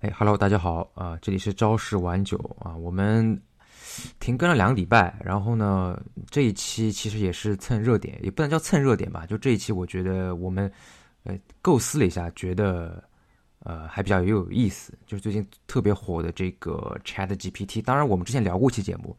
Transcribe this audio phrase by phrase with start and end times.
[0.00, 3.40] 哎，Hello，大家好啊，这里是朝十晚九啊，我们
[4.20, 10.70] 停更了两个礼拜，然后呢，这一期其实也是蹭热点，也不能叫蹭热点吧，就这一期我觉得我们
[11.24, 13.02] 呃构思了一下，觉得
[13.60, 19.16] 呃还比较有意思，就是最近特别火的这个 Chat GPT，当然我们之前聊过一期节目，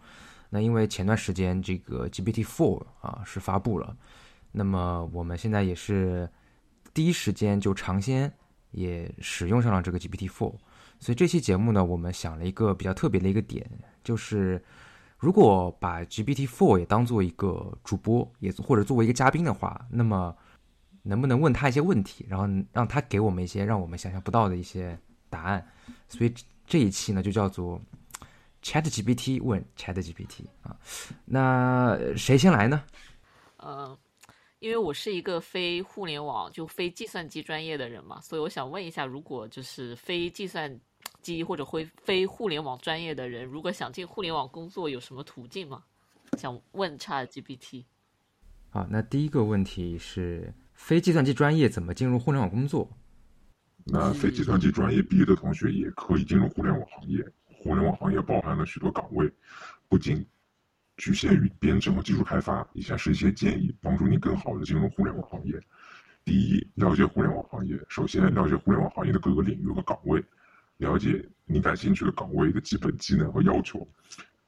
[0.48, 3.98] 那因为前段时间这个 GPT Four 啊是发布了，
[4.52, 6.30] 那么我们现在也是
[6.94, 8.32] 第一时间就尝鲜。
[8.72, 10.54] 也使用上了这个 GPT Four，
[11.00, 13.70] 所以这期节目呢，我们想了一个比较特别的一个点，
[14.04, 14.64] 就是
[15.18, 20.36] 如果把 GPT Four 也当做一个主播，也或者作为一个嘉宾的话，那么
[21.04, 24.98] 能不能问他一些问题，然后让他给我们一些让我们想象不到的一些
[25.30, 25.66] 答案？
[26.08, 26.34] 所以
[26.66, 27.80] 这一期呢，就叫做
[28.64, 30.76] Chat GPT 问 Chat GPT 啊。
[31.26, 32.84] 那谁先来呢？
[33.58, 33.98] 嗯。
[34.60, 40.68] 因为我是一个非互联网就非计算机专业的人嘛，所以我想问一下，如果就是非计算
[41.28, 45.84] 机或者会非互联网专业的人，如果想进互联网工作，有什么途径吗？
[46.38, 47.84] 想问 ChatGPT。
[48.70, 52.90] 好，那第一个问题是，非计算机专业怎么进入互联网工作？
[53.84, 57.22] 那非计算机专业毕业的同学也可以进入互联网行业。
[57.46, 59.30] 互联网行业包含了许多岗位，
[59.90, 60.26] 不仅
[60.96, 65.60] 局限于编程和技术开发，以下是一些建议，帮助你更好的进入互联网行业。
[66.24, 67.78] 第一，了解互联网行业。
[67.90, 70.24] 首先，了解互联网行业的各个领域和岗位，
[70.78, 73.88] 了解你感兴趣的岗位的基本技能和要求。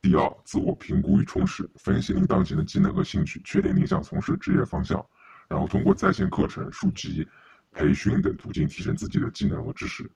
[0.01, 5.05] 第二，自我评估与充实，分析你当前的技能和兴趣，确定你想从事职业方向，
[5.47, 7.27] 然后通过在线课程、书籍、
[7.71, 10.09] 培训等途径提升自己的技能和知识。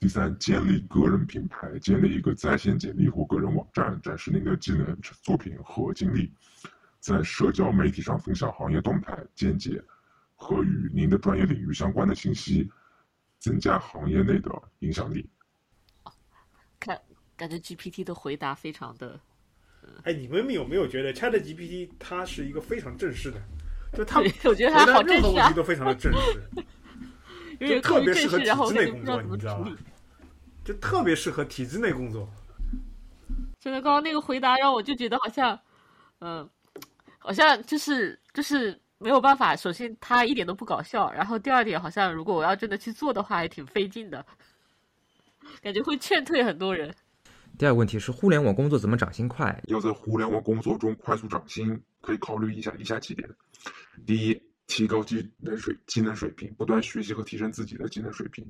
[0.00, 6.32] 第三，建立个人品牌，建立一个在线简历或个人网站，展示您的技能、作品和经历，
[6.98, 9.80] 在社交媒体上分享行业动态、见解
[10.34, 12.68] 和与您的专业领域相关的信息，
[13.38, 14.50] 增加行业内的
[14.80, 15.30] 影响力。
[17.42, 19.18] 看，感觉 GPT 的回答非常的……
[20.04, 23.42] 哎，你们有没有觉得 Chat GPT 它是一个非常正式的？
[23.96, 26.42] 就他， 我觉得它好任何问题都非常的正式，
[27.66, 29.76] 就特别适合体制内工作，你知道吗？
[30.64, 32.28] 就特别适合体制内工作。
[33.58, 35.58] 真的，刚刚那个回答让我就觉得好像，
[36.20, 36.48] 嗯，
[37.18, 39.56] 好像就是就是没有办法。
[39.56, 41.10] 首先，它一点都不搞笑。
[41.12, 44.24] 然后，第二点，好像如果我要真的去做的话，还挺费劲的，
[45.60, 46.94] 感觉会劝退很多人。
[47.58, 49.62] 第二个问题是，互联网工作怎么涨薪快？
[49.68, 53.28] 要在互联网工作中快速涨薪，可以考虑一下以下几点：
[54.06, 58.44] 第一，提高技能水技能水平，不断学习和提升自己的技能水平。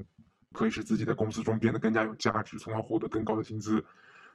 [0.52, 3.82] 可以使自己在公司中变得更加有价值，从而获得更高的薪资。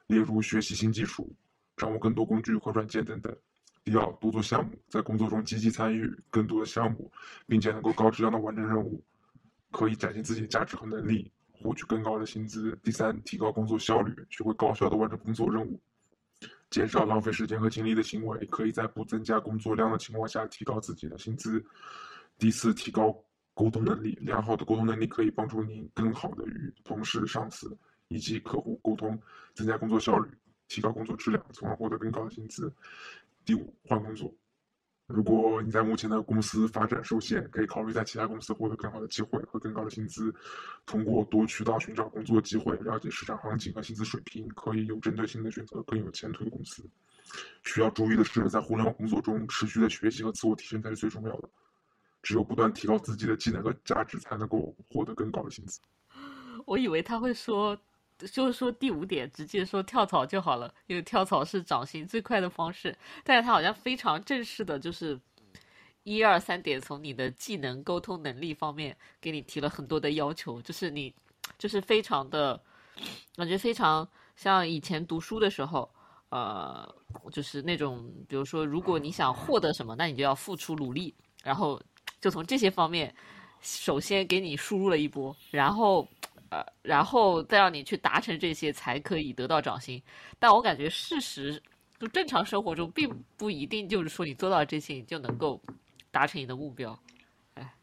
[0.08, 1.32] 例如学习新技术，
[1.76, 3.36] 掌握更多工具和软件等等。
[3.84, 7.12] 第二，多做项目，在工作中积极参与更多的项目，
[7.46, 9.04] 并且能够高质量的完成任务，
[9.72, 12.78] 可以展现自己的价值和能力，获取更高的薪资。
[12.84, 15.80] 第三，提高工作效率，学会高效的完成工作任务，
[16.70, 21.64] 减少浪费时间和精力的行为，可以在不增加工作量的情况下提高自己的薪资。
[22.38, 23.24] 第四，提高。
[23.60, 27.76] 沟通能力良好的沟通能力可以帮助您更好的与同事、上司
[28.08, 29.20] 以及客户沟通，
[29.56, 30.30] 增加工作效率，
[30.68, 32.72] 提高工作质量，从而获得更高的薪资。
[33.44, 34.32] 第五，换工作。
[35.08, 40.34] 如果你在目前的公司发展受限，可以考虑在其他公司获得更好的机会和更高的薪资。
[40.86, 46.84] 通过多渠道寻找工作机会，了解市场行情和薪资水平，可以有针对性的选择更有前途的公司。
[47.64, 51.50] 需要注意的是，在互联网工作中，持续的学习和自我提升才是最重要的。
[52.22, 55.80] 只有不断提高自己的技能和价值，才能够获得更高的薪资。
[56.66, 57.80] 我以为他会说，
[58.32, 62.96] 就是说第五点，直接说跳槽就好了，因为跳槽是涨薪最快的方式。
[63.24, 65.20] 但是他好像非常正式的，就是
[66.04, 71.14] 一二三点，从你的技能、沟通能力方面给你提了很多的要求，就是你，
[71.58, 72.60] 就是非常的，
[73.36, 75.90] 感觉非常像以前读书的时候，
[76.30, 76.88] 呃，
[77.32, 81.14] 就是那种，比如说，如果你想获得什么，那你就要付出努力，
[81.44, 81.82] 然后。
[82.20, 83.14] 就从这些方面，
[83.62, 86.06] 首先给你输入了一波，然后，
[86.50, 90.02] 呃，然后再让你去达成这些，才可以得到涨薪。
[90.40, 91.62] 但我感觉事实，
[92.00, 95.62] 就正常生活中，并不一定就是说你做到这些，你就能够
[96.12, 96.98] 达成你的目标。
[97.56, 97.74] 哎，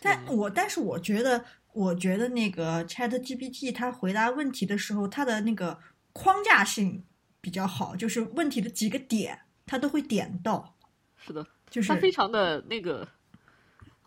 [0.00, 5.78] 但我但是我觉得，我觉得那个 Chat GPT 它回答问题的时候，它的那个
[6.12, 7.04] 框架性
[7.40, 10.74] 比较好，就是问题的几个点，它都会点到。
[11.16, 13.06] 是的，就是它非常的那个。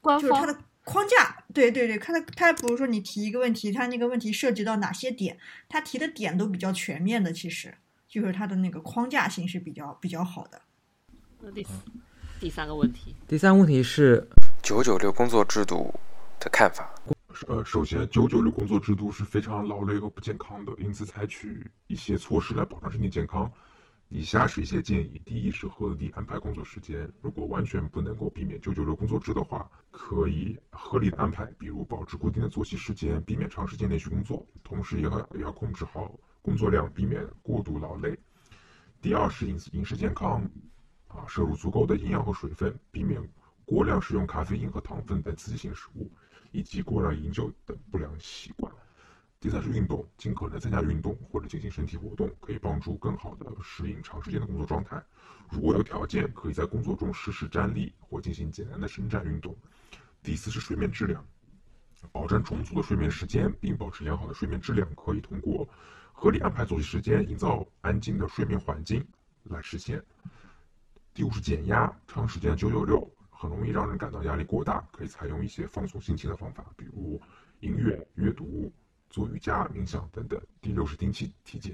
[0.06, 0.56] 就是它的
[0.86, 5.38] 框架，对对对，它的它比如说你提一个问题，他那个问题涉及到哪些点，
[5.68, 7.74] 他提的点都比较全面的，其实
[8.08, 10.62] 就是他的那个框架性是比较比较好的。
[11.42, 11.66] 那第
[12.40, 14.26] 第三个问题，第三个问题是
[14.62, 15.94] 九九六工作制度
[16.40, 16.94] 的看法。
[17.48, 23.52] 呃，首先，九九六工作制度是非常劳累和不健康的，因此采取一些措施来保障身体健康。
[24.10, 38.18] 以下是一些建议：第一是合理安排工作时间，如果完全不能够避免九九六工作制的话，可以合理的安排，比如保持固定的作息时间，避免长时间连续工作，同时也要也要控制好工作量，避免过度劳累。
[39.02, 40.42] 第二是饮食饮食健康，
[41.08, 43.22] 啊，摄入足够的营养和水分，避免
[43.66, 46.10] 过量食用咖啡因和糖分等刺激性食物。
[46.52, 48.72] 以及过量饮酒等不良习惯。
[49.46, 55.00] 第三是运动，尽可能参加运动或者进行身体活动，可以帮助更好的适应长时间的工作状态。
[55.52, 59.56] 如果有条件，可以在工作中适时站立或进行简单的伸展运动。
[60.24, 61.24] 第四是睡眠质量，
[62.12, 65.70] 保证充足的睡眠时间，并保持良好的睡眠质量，可以通过
[66.12, 69.08] 合理安排作息时间，营造安静的睡眠环境
[69.44, 70.04] 来实现。
[71.14, 73.08] 第五是减压，长时间九九六。
[73.30, 77.22] 很容易让人感到压力过大，可以采用一些放松心情的方法，比如
[77.60, 78.72] 音乐、阅读、
[79.16, 80.38] 做瑜伽、冥想等等。
[80.62, 81.74] 第六是定期体检。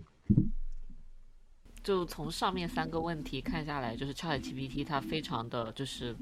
[1.81, 6.15] 就从上面三个问题看下来，就是 ChatGPT 它非常的就是，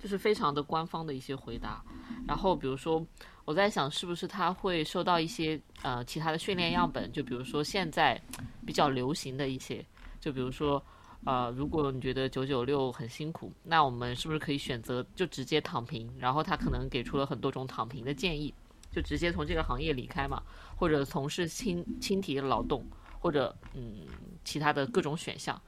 [0.00, 1.84] 就是非常的官方的一些回答。
[2.26, 3.06] 然后比如说，
[3.44, 8.18] 我在想是不是它会收到一些呃其他的训练样本，就比如说现在
[8.64, 9.84] 比较流行的一些，
[10.18, 10.82] 就比如说。
[11.24, 16.12] 呃，如果你觉得九九六很辛苦，那我们是不是可以选择就直接躺平？
[16.18, 18.52] 然后他可能给出了很多种躺平的建议，
[18.92, 20.42] 就直接从这个行业离开嘛，
[20.76, 22.86] 或者从事轻轻体力劳动，
[23.18, 24.06] 或者嗯
[24.44, 25.60] 其他的各种选项。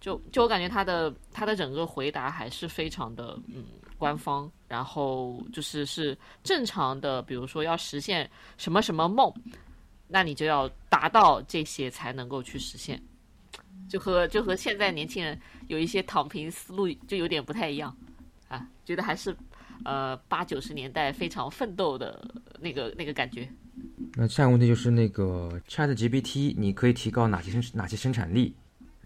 [0.00, 3.64] 就就我感觉他的他的整个回答还是非常的嗯
[3.98, 9.32] 官方，然后就是是正常的，比如说要实现什么什么梦，
[10.06, 13.02] 那你就要达到这些才能够去实现。
[13.88, 15.36] 就和就和现在年轻人
[15.66, 17.96] 有一些躺平思路就有点不太一样，
[18.46, 19.36] 啊，觉得还是，
[19.84, 22.20] 呃八九十年代非常奋斗的
[22.60, 23.48] 那个那个感觉。
[24.14, 28.54] 那下一个问题就是那个 Chat GPT，你可以提高哪些生哪些生产力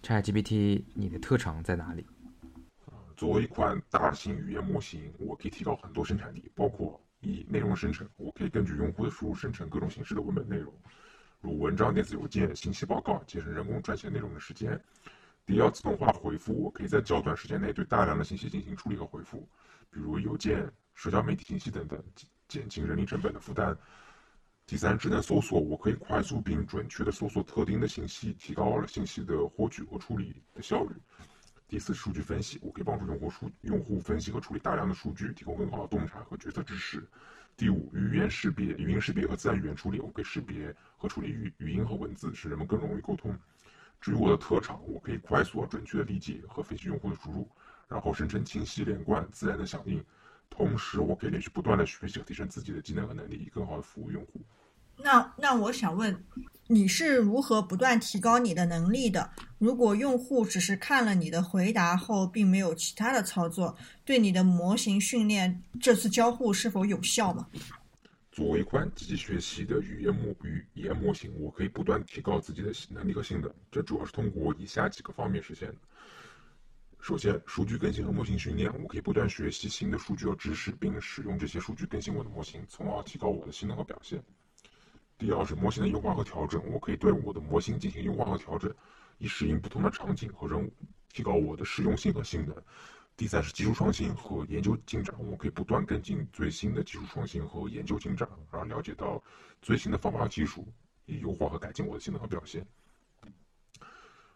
[0.03, 2.07] ？Chat GPT，你的特长在哪里？
[3.17, 10.73] 作为一款大型语言模型，我可以提高很多生产力，包括以内容生成，我可以根据用户的输入生成各种形式的文本内容。
[11.41, 14.81] 如文章、电子邮件、信息报告，节省人工撰写内容的时间。
[15.45, 19.47] 第二，自动化回复，我可以在较短时间内对大量的信息进行处理和回复，
[19.93, 22.03] 比如邮件、社交媒体信息等等，
[22.49, 23.77] 减轻人力成本的负担。
[24.65, 30.95] 第三，智能搜索，我可以快速并准确的搜索特定的信息，提高了信息的获取和处理的效率。
[31.69, 37.07] 第四，数据分析，我可以帮助用户数用户分析和处理大量的数据，提供更好的洞察和决策支持。
[37.55, 43.37] 第五，语言识别、语音识别和自然语言处理，我可以识别和处理语语音和文字，使人们更容易沟通。
[44.01, 47.49] 至于我的特长，我可以快速而准确的理解和分析用户的输入，
[47.93, 50.03] 然后生成清晰、连贯、自然的响应。
[50.49, 54.41] 同时，我可以连续不断的学习和提升自己的技能和能力，以更好的服务用户。
[54.97, 56.25] 那那我想问，
[56.67, 59.31] 你是如何不断提高你的能力的？
[59.59, 67.47] 如果用户只是看了你的回答后，并没有其他的操作，对你的模型训练这次交互是否有效吗？
[68.31, 75.75] 作为一款机器学习的语言模语言模型，我可以不断提高自己的能力和性能，这主要是通过以下几个方面实现的。
[77.03, 84.23] 首先，数据更新和模型训练，我可以不断学习新的数据和知识，并使用这些数据更新我的模型，从而提高我的性能和表现。
[85.19, 88.73] 第二是模型的优化和调整，我可以对我的模型进行优化和调整，
[89.19, 90.73] 以适应不同的场景和任务，
[91.13, 92.55] 提高我的实用性和性能。
[93.17, 99.21] 第三是技术创新和研究进展，我可以不断跟进最新的技术创新和研究进展，然后了解到
[99.61, 100.73] 最新的方法和技术，
[101.07, 102.65] 以优化和改进我的性能和表现。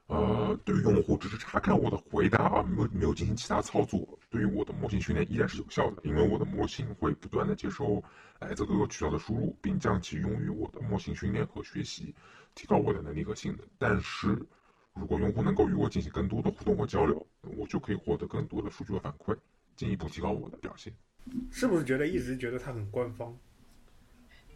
[0.09, 8.03] 呃，对于用户只是查看我的回答而没有没有进行其他操作，对于我的模型训练依然是有效的，因为我的模型会不断的接收
[8.39, 12.15] 来自各个渠道的输入，并将其用于我的模型训练和学习，
[12.55, 13.67] 提高我的能力和性能。
[13.79, 14.41] 但是，
[14.95, 19.37] 如果用户能够与我进行更多的互动和交流，我就可以获得更多的数据和反馈，
[19.75, 20.93] 进一步提高我的表现。
[21.51, 23.37] 是不是觉得一直觉得它很官方？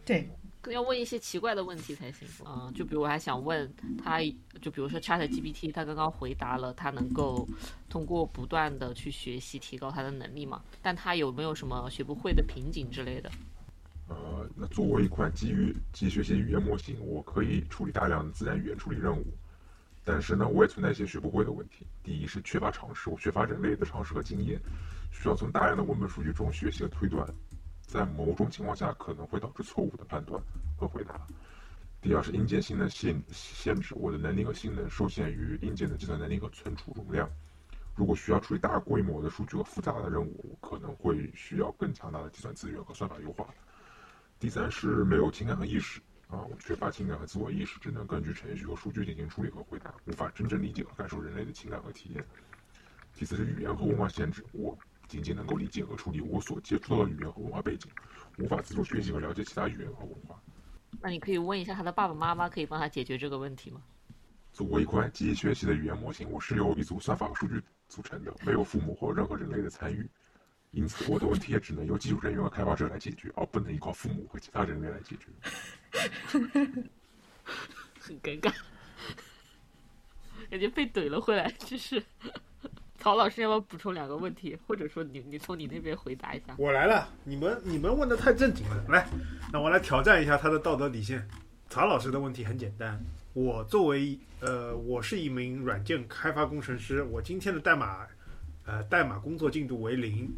[0.05, 0.29] 对。
[0.69, 2.71] 要问一些奇怪的问题才行嗯！
[2.75, 3.67] 就比如我还想问
[3.97, 4.19] 他，
[4.61, 7.47] 就比如说 Chat GPT，他刚刚回答了，他能够
[7.89, 10.61] 通过不断的去学习提高他的能力嘛？
[10.79, 13.31] 但他有没有什么学不会的瓶颈之类的？
[14.07, 19.25] 呃，那作为一款基于机器学习语言模型，我可以处理大量的自然语言处理任务，
[20.03, 21.87] 但是呢，我也存在一些学不会的问题。
[22.03, 24.61] 第一是缺乏常识，我缺乏人类的常识和经验，
[25.11, 27.27] 需要从大量的文本数据中学习和推断。
[27.91, 30.41] 在某种情况下可能会导致错误的判断
[30.77, 31.19] 和回答。
[32.01, 37.29] 第二是硬件性能限限制，我的能力和性能受限于硬件的计算能力和存储容量。
[37.93, 43.45] 如果需要处理大规模的数据和复杂的任务，可能会需要更强大的计算资源和算法优化。
[44.39, 52.25] 第三是没有情感和意识啊，我缺乏情感和自我意识，只能根据程序和数据进行处理和回答，无法真正理解和感受人类的情感和体验。
[53.13, 54.75] 第四是语言和文化限制，我
[55.11, 57.91] 仅仅能够理解和处理我所接触到的语言和文化背景，
[58.37, 60.41] 无法自主学习和了解其他语言和文化。
[61.01, 63.81] 那你可以问一下他的爸爸妈妈，可以帮他解决这个问题吗？
[64.53, 70.09] 作为一款机器学习的语言模型，我是由一组算法和数据组成的，没有父母或任何人类的参与，
[70.71, 75.27] 因此我的问题也只能由技术人员和开发者来解决，而不能依靠父母和其他人类来解决。
[77.99, 78.53] 很尴尬，
[80.49, 81.51] 感觉被怼了回来。
[81.59, 82.01] 就是
[83.01, 86.53] 曹老师要不要补充两个问题，或者说你你从你那边回答一下？
[86.59, 89.07] 我来了，你们你们问的太正经了，来，
[89.51, 91.27] 那我来挑战一下他的道德底线。
[91.67, 93.03] 曹老师的问题很简单。
[93.33, 97.01] 我作为呃，我是一名软件开发工程师。
[97.01, 98.05] 我今天的代码，
[98.65, 100.31] 呃，代码工作进度为零。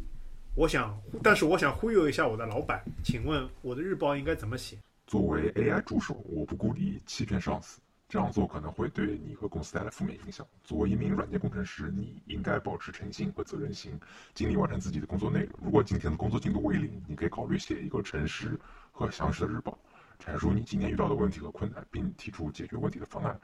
[0.54, 4.78] 我想，但是我想忽悠一下我的老板，请问我的日报应该怎么写？
[5.06, 10.46] 作为 AI 助手，我不鼓励欺骗上司，这样做可能会对你和公司带来负面影响。
[10.62, 13.98] 作为一名软件工程师，你应该保持诚信和责任心，
[14.34, 15.50] 尽力完成自己的工作内容。
[15.62, 18.58] 如果今天的工作进度为零，你可以考虑写一个诚实
[18.92, 19.76] 和详实的日报。
[20.22, 23.40] 阐述你今天遇到的问题和困难，并提出解决问题的方案，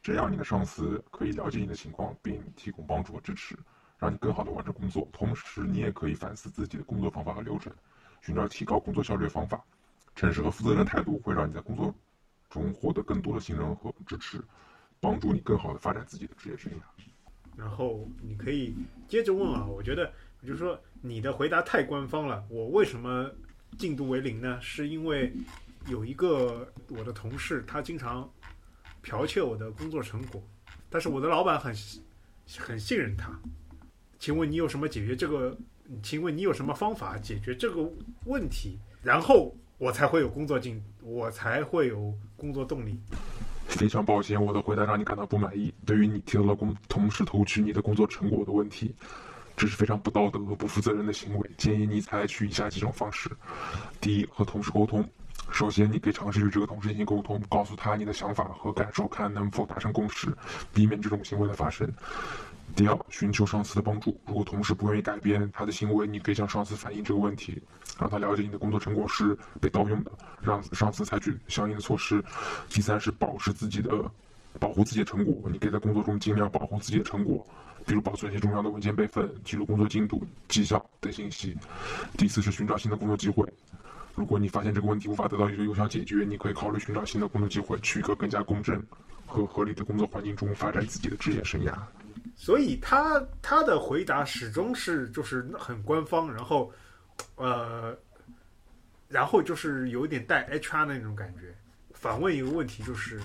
[0.00, 3.54] 这样你的上司可以了解你的情况，并提供帮助和支持，
[3.98, 5.06] 让你更好的完成工作。
[5.12, 7.70] 同时，你也可以反思自己的工作方法和流程，
[8.22, 9.62] 寻找提高工作效率的方法。
[10.16, 11.92] 诚实和负责任态度会让你在工作
[12.62, 14.40] 中获得更多的信任和支持，
[15.00, 16.76] 帮助你更好的发展自己的职业生涯。
[17.56, 18.74] 然后你可以
[19.08, 22.44] 接着问啊，我觉得就是说你的回答太官方了。
[22.48, 23.30] 我为什么
[23.78, 24.58] 进度为零呢？
[24.60, 25.32] 是因为。
[25.86, 28.26] 有一个我的同事，他经常
[29.02, 30.42] 剽窃我的工作成果，
[30.88, 31.74] 但是我的老板很
[32.58, 33.38] 很信任他。
[34.18, 35.54] 请问你有什么解决这个？
[36.02, 37.86] 请问你有什么方法解决这个
[38.24, 38.78] 问题？
[39.02, 42.98] 然后我才会有工作进，我才会有工作动力。
[43.66, 45.70] 非常抱歉，我的回答让你感到不满意。
[45.84, 48.94] 对于你提到了工同事偷取你的工作成果的问题，
[49.54, 51.50] 这是非常不道德和不负责任的行为。
[51.58, 53.28] 建议你采取以下几种方式：
[54.00, 55.06] 第一，和同事沟通。
[55.50, 60.34] 首先，你可以尝试与这个同事进行沟通，告诉他你的想法和感受，看能否达成共识，
[60.72, 61.86] 避免这种行为的发生。
[62.76, 64.20] 第二，寻求上司的帮助。
[64.26, 67.62] 如果同事不愿意改变他的行为，你可以向上司反映这个问题，
[67.98, 72.22] 让他了解你的工作成果是被盗用的，让上司采取相应的措施。
[72.68, 73.90] 第三是保持自己的，
[74.58, 75.48] 保护自己的成果。
[75.52, 77.46] 你可以在工作中尽量保护自己的成果，
[77.86, 81.56] 比如保存一些重要的文件备份，记录工作进度、绩效等信息。
[82.16, 83.46] 第四是寻找新的工作机会。
[84.16, 88.82] 如果你发现这个问题无法得到一个有效解决，你可以考虑寻找新的工作机会，去一个更加公正
[89.26, 91.72] 和合理的工作环境中发展自己的职业生涯。
[92.36, 96.72] 所以他他的回答始终是就是很官方，然后
[97.36, 97.96] 呃，
[99.08, 101.54] 然后就是有点带 HR 的那种感觉。
[101.92, 103.20] 反问一个问题，就是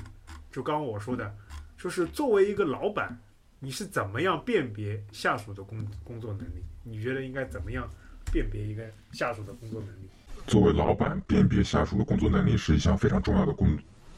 [0.52, 1.36] 就刚刚我说的，
[1.78, 3.18] 就是作为一个老板，
[3.60, 6.64] 你是怎么样辨别下属的工工作能力？
[6.84, 7.90] 你觉得应该怎么样
[8.32, 10.10] 辨别一个下属的工作能力？
[10.48, 13.68] 作为老板，辨别下属的工作能力是一项非常重要的工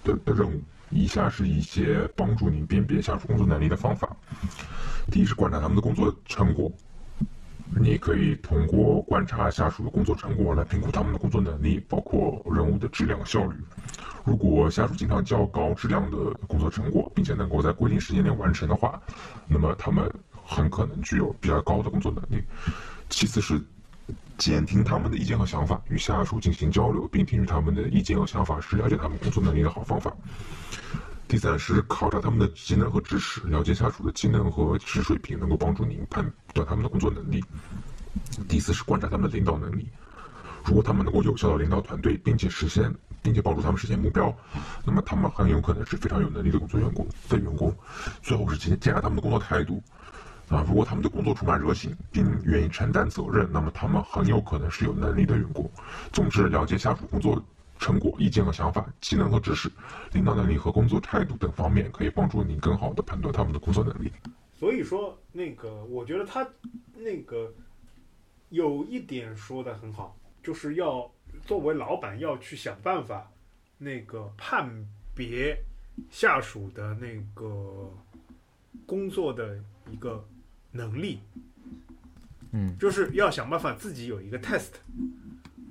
[0.03, 0.62] 的的任务。
[0.91, 4.15] 以下是一些帮助您辨别下属工作能力的方法：
[5.10, 6.71] 第一是观察他们的工作成果，
[7.79, 13.55] 你可以通过观察下属的工作成果来评估他们的工作能力，包括任务的质量和效率。
[14.25, 16.17] 如果下属经常较高质量的
[16.48, 19.01] 工作成果，并且能够在规定时间内完成的话，
[19.48, 20.12] 那么他们
[20.45, 22.43] 很可能具有比较高的工作能力。
[23.10, 23.60] 其次是。
[24.38, 30.12] 监听他们的意见和想法，与下属进行交流，并听取他们的意见和想法，是了解他们工作能力的好方法。
[31.28, 37.44] 第三是考察他们的技能和知识，了解下属的技能和知识水平，能够帮助您判断他们的工作能力。
[38.50, 39.88] 第四是观察他们的领导能力，
[40.66, 44.36] 如果他们能够有效的领导团队，并且实现，并且帮助他们实现目标，
[44.84, 47.74] 那么他们很有可能是非常有能力的工作员工的员工。
[48.22, 49.82] 最后是检检查他们的工作态度。
[50.51, 55.72] 啊，如果他们对工作充满热情，并愿意承担责任，那么他们很有可能是有能力的员工。
[56.12, 57.41] 总之，了解下属工作
[57.79, 59.72] 成果、意见和想法、技能和知识、
[60.12, 64.12] 领导能力和工作态度等方面，可以帮助你更好的判断他们的工作能力。
[64.53, 66.46] 所以说，那个我觉得他
[66.93, 67.50] 那个
[68.50, 71.10] 有一点说的很好，就是要
[71.46, 73.31] 作为老板要去想办法，
[73.77, 74.70] 那个判
[75.15, 75.58] 别
[76.10, 77.89] 下属的那个
[78.86, 79.58] 工作的
[79.89, 80.22] 一个。
[80.72, 81.20] 能力，
[82.51, 84.72] 嗯，就是要想办法自己有一个 test。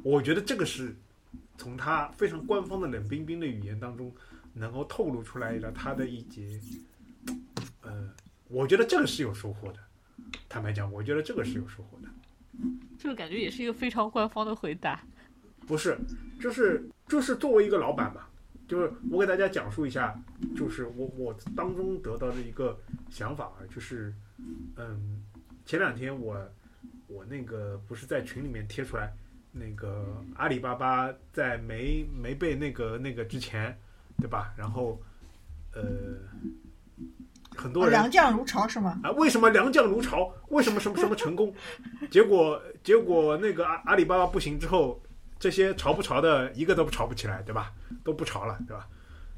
[0.03, 0.97] 我觉得这个是
[1.59, 4.13] 从他非常官方的冷冰冰的语言当中
[4.55, 6.61] 能够透露出来的他的一节，
[7.83, 8.11] 呃，
[8.49, 9.79] 我觉得这个是有收获的。
[10.49, 12.09] 坦白讲，我觉得这个是有收获的。
[12.99, 15.03] 这个感觉也是一个非常官方的回答。
[15.67, 15.99] 不是，
[16.41, 18.23] 就是就是作为一个老板嘛，
[18.67, 20.21] 就是我给大家讲述一下，
[20.57, 22.79] 就是我我当中得到的一个
[23.09, 24.13] 想法啊，就是
[24.77, 25.23] 嗯，
[25.67, 26.37] 前两天我
[27.07, 29.13] 我那个不是在群里面贴出来，
[29.53, 33.77] 那个阿里巴巴在没没被那个那个之前，
[34.19, 34.53] 对吧？
[34.57, 35.01] 然后
[35.75, 35.83] 呃。
[37.57, 39.01] 很多人良将如潮是吗？
[39.03, 40.33] 啊，为什么良将如潮？
[40.49, 41.53] 为什么什么什么成功？
[42.11, 44.99] 结果结果那个阿阿里巴巴不行之后，
[45.39, 47.73] 这些潮不潮的一个都不潮不起来，对吧？
[48.03, 48.89] 都不潮了，对吧？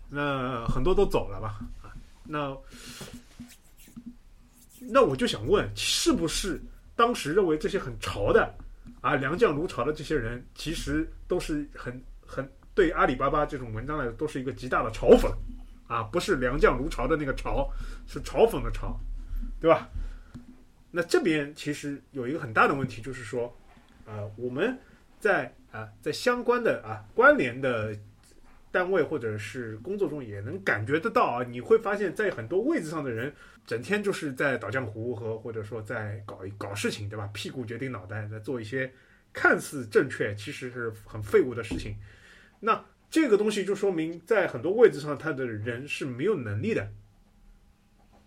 [0.08, 1.58] 那很多都走了吧？
[1.82, 1.90] 啊，
[2.22, 2.56] 那
[4.88, 6.60] 那我就想问，是不是
[6.94, 8.54] 当时认为这些很潮的
[9.00, 15.32] 啊良将如潮的这些人，其实都是很很对阿里巴巴这种文章来说，都是一个极大的嘲讽？
[15.86, 17.70] 啊，不是良将如潮的那个潮，
[18.06, 18.94] 是嘲讽的嘲，
[19.60, 19.88] 对吧？
[20.90, 23.54] 那这边其实有一个很大的问题，就是说，
[24.06, 24.78] 呃，我们
[25.20, 27.94] 在啊在相关的啊关联的
[28.70, 33.30] 单位或者是工作中，也能感觉得到啊，你会发现在很多位置上的人，
[33.66, 37.28] 整天就是在捣浆糊和或者说在搞搞事情，对吧？
[37.32, 38.92] 屁股决定脑袋，在做一些
[39.32, 41.96] 看似正确，其实是很废物的事情。
[42.60, 46.90] 那这个东西就说明，在很多位置上，他的人是没有能力的，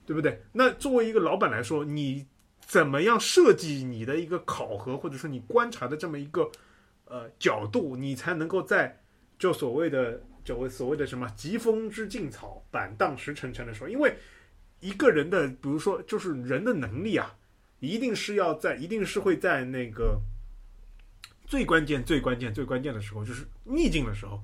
[0.05, 0.41] 对不对？
[0.53, 2.27] 那作为一个老板来说，你
[2.59, 6.49] 怎么样设计你的一个考核，或者说你观察的这么一个
[7.05, 9.01] 呃角度，你才能够在
[9.37, 14.15] 就所谓的就所谓的什么“疾风知劲草，板荡识沉沉”的时候，因为
[14.85, 17.35] 一个人的，比如说就是人的能力啊，
[17.79, 20.19] 一定是要在，一定是会在那个
[21.47, 24.39] 最关键、最关键、最关键的时候，就是逆境的时候。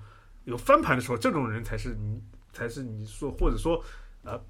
[0.45, 2.19] 有翻盘的时候，这种人才是你，
[2.51, 3.83] 才是你说，或者说，
[4.23, 4.43] 呃，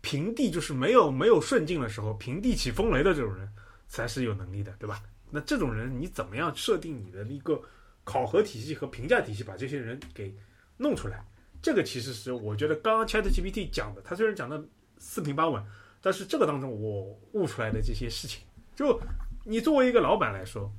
[0.00, 3.48] 平地就是没有没有顺境的时候，平地起风雷的这种人，
[3.88, 5.02] 才是有能力的，对吧？
[5.32, 7.60] 那这种人，你怎么样设定你的一个
[8.04, 10.32] 考核体系和评价体系，把这些人给
[10.76, 11.26] 弄出来？
[11.60, 14.64] 这个其实是我觉得刚刚 Chat GPT 讲的，他虽然讲的
[15.02, 15.62] 四平八稳，
[16.00, 18.40] 但是这个当中我悟出来的这些事情，
[18.76, 19.00] 就
[19.44, 20.72] 你作为一个老板来说，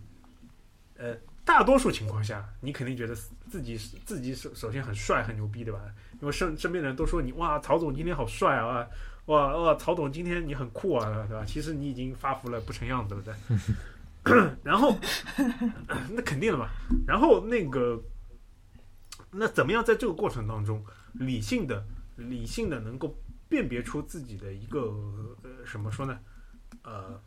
[0.98, 1.16] 呃。
[1.46, 3.14] 大多数情况下，你肯定觉得
[3.50, 5.82] 自己是自己首首先很帅很牛逼，对吧？
[6.22, 8.88] 因为身身边的人都说你哇，曹总今天好帅啊，
[9.26, 11.44] 哇哇，曹总今天你很酷啊，对吧？
[11.46, 13.34] 其实你已经发福了，不成样子了，对
[14.64, 14.98] 然后
[16.12, 16.70] 那肯定的嘛。
[17.06, 18.02] 然后那个
[19.32, 20.82] 那怎么样在这个过程当中
[21.12, 23.14] 理性的理性的能够
[23.54, 24.80] 辨别出自己的一个
[25.44, 26.20] 呃什么说呢？
[26.82, 27.22] 呃。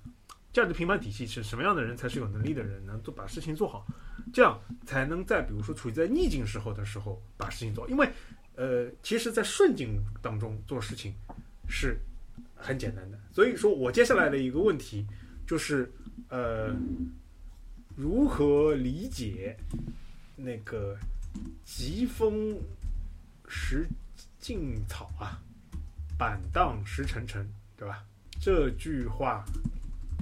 [0.53, 3.87] 价值评判体系是什么样的人才是有能力的人，能做把事情做好，
[4.33, 7.87] 这样才能在比如说处于在逆境时候的时候把事情做。
[7.91, 8.11] 因为，
[8.55, 11.13] 呃，其实，在顺境当中做事情
[11.69, 11.99] 是
[12.55, 13.21] 很简单的。
[13.31, 15.07] 所以说我接下来的一个问题
[15.47, 15.93] 就是，
[16.31, 16.75] 呃，
[17.95, 19.55] 如何理解
[20.37, 20.97] 那个
[21.67, 22.59] “疾风
[23.47, 23.87] 识
[24.39, 25.39] 劲草啊，
[26.19, 28.05] 板荡石沉沉”，对吧？
[28.41, 29.45] 这句话。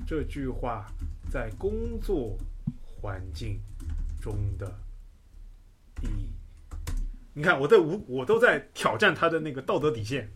[0.06, 0.86] 这句话
[1.30, 2.36] 在工作
[2.84, 3.58] 环境
[4.20, 4.70] 中的
[6.02, 6.28] 意义，
[7.32, 10.30] 你看，我在无我都在挑战他的那个道德底线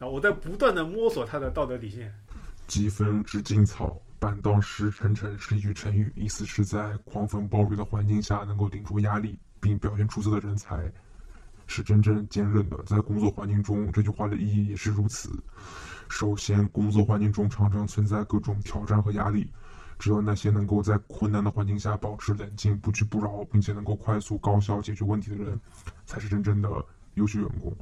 [0.00, 0.08] 啊！
[0.08, 2.12] 我在不断的摸索他的道德底线。
[2.66, 10.90] 疾风知劲草，板荡石沉沉是一句成语，意思是在狂风暴雨的环境下能够顶住压力并表现出色的人才
[11.70, 12.76] 是真正坚韧的。
[12.84, 15.30] 在工作环境中，这句话的意义也是如此。
[16.08, 19.48] 首先，工作环境中常常存在各种挑战和压力，
[19.96, 25.60] 只有那些能够在困难的环境下保持冷静、不屈不挠，并且能够快速高效解决问题的人，
[26.04, 26.68] 才是真正的
[27.14, 27.72] 优秀员工。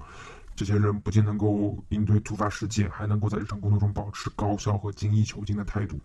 [0.54, 5.98] 这些人不仅能够应对突发事件，还能够在日常工作中保持高效和精益求精的态度。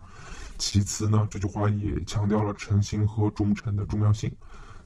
[0.56, 4.34] 其次呢，这句话也强调了诚信和忠诚的重要性。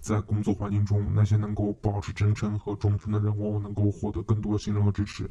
[0.09, 5.31] 在工作环境中，那些能够保持真诚和忠诚的人，往往能够获得更多信任和支持。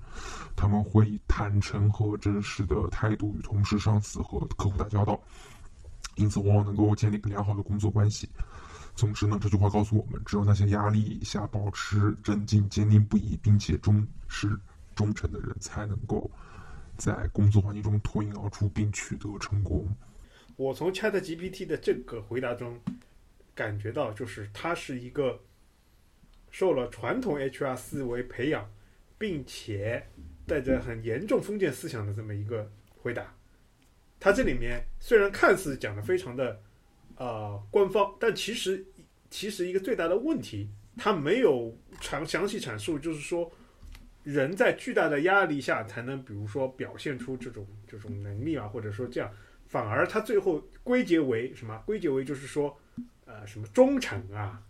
[0.56, 5.20] 他们会以坦诚和真实的态度与同事、上司和客户打交道，
[6.16, 8.30] 因此往往能够建立良好的工作关系。
[8.94, 14.56] 总之呢，这句话告诉我们，只有那些压力下保持镇静、坚定不移，并且忠实
[14.94, 16.30] 忠诚的人，才能够
[16.98, 19.88] 在工作环境中脱颖而出并取得成功。
[20.56, 22.80] 我从 Chat GPT 的这个回答中。
[23.58, 25.42] 感觉到就是他是一个
[26.52, 28.72] 受了传统 HR 思维培养，
[29.18, 30.06] 并且
[30.46, 33.36] 带着很严重封建思想的这么一个回答。
[34.20, 36.62] 他这里面虽然看似讲的非常的
[37.16, 38.86] 呃官方，但其实
[39.32, 43.52] 其实一个最大的问题，他没有详详细阐述，就是说
[44.24, 49.34] 人在巨大的压力下才能，比如说表现出这种这种能力啊，或者说这样，
[49.66, 51.76] 反而他最后归结为什么？
[51.88, 52.80] 归结为就是说。
[53.28, 54.64] 呃，什么忠诚啊，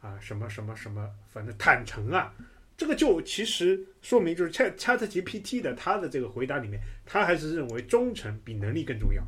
[0.00, 2.34] 啊，什么什么什么，反正坦诚啊，
[2.76, 9.24] 这个就其实说明就是 Chat Chat GPT 的他的这个回答里面，他还是认为忠诚比能力更重要。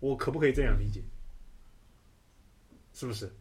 [0.00, 1.00] 我可不可以这样理解？
[2.92, 3.32] 是不是？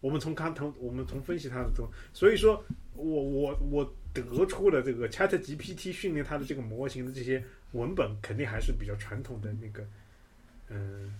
[0.00, 9.86] 我们从看从我们从分析他的中，所以说我我我得出了这个 Chat GPT 训练它的这个模型的这些文本，肯定还是比较传统的那个，
[10.68, 11.14] 嗯，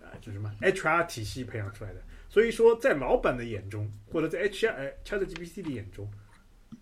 [0.00, 2.00] 啊，就什么 HR 体系培养出来的。
[2.28, 6.10] 所以说，在老板的眼中，或者在 HR Chat GPT 的眼中，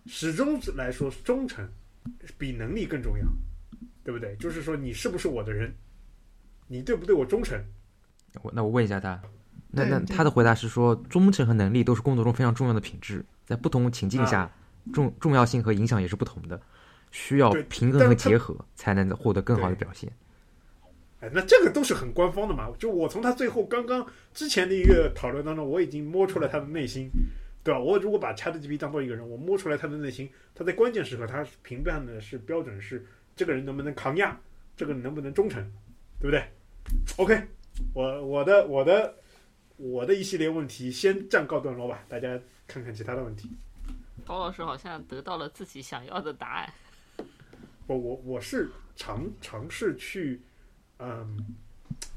[0.05, 1.67] 始终来说，忠诚
[2.37, 3.25] 比能力更重要，
[4.03, 4.35] 对不对？
[4.37, 5.73] 就是说，你是不是我的人？
[6.67, 7.63] 你对不对我忠诚？
[8.41, 9.21] 我那我问一下他。
[9.69, 14.49] 那那他的回答是说，忠诚和能力都是工作中非常重要的品质，在不同情境下，
[14.93, 16.59] 重重要性和影响也是不同的，
[17.11, 20.11] 需要平衡和结合才能获得更好的表现。
[21.25, 22.69] 哎，那这个都是很官方的嘛？
[22.77, 27.09] 就我从他最后刚刚之前的一个讨论当中，我已经摸出了他的内心，
[27.63, 27.79] 对吧？
[27.79, 33.03] 我如果把 ChatGPT 当做一个人，我摸出来他的内心，他在关键时刻他评判的是标准是
[33.35, 34.39] 这个人能不能抗压，
[34.77, 35.63] 这个人能不能忠诚，
[36.19, 36.43] 对不对
[37.17, 37.41] ？OK，
[37.93, 39.15] 我我的我的。
[39.77, 43.49] 我的一系列问题先暂告段落吧，大家看看其他的问题。
[44.25, 46.73] 高老师好像得到了自己想要的答案。
[47.85, 50.41] 我，我我是尝尝试去，
[50.99, 51.37] 嗯，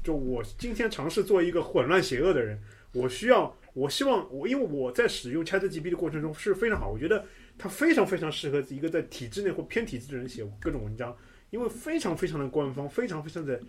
[0.03, 2.59] 就我今天尝试做一个混乱邪恶的人。
[2.91, 7.23] 我需要，我希望我，因为我在使用 ChatGPT 的过程中是非常好，我觉得
[7.57, 11.15] 它非常非常适合一个在体制内或偏体制的人写各种文章，
[11.51, 13.61] 因为非常非常的官方，非常非常的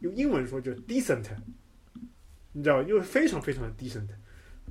[0.00, 1.24] 用英文说就是 decent。
[2.56, 2.88] 你知道吧？
[2.88, 4.08] 因为非常非常的 decent，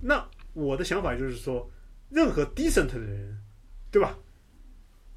[0.02, 1.70] 那我的想法就是说，
[2.10, 3.38] 任何 decent 的人，
[3.92, 4.18] 对吧？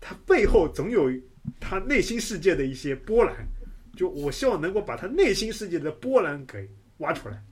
[0.01, 1.11] 他背后总有
[1.59, 3.49] 他内心世界的一些波澜，
[3.97, 7.43] 就我希望能够把他内心世界的波澜给挖出来。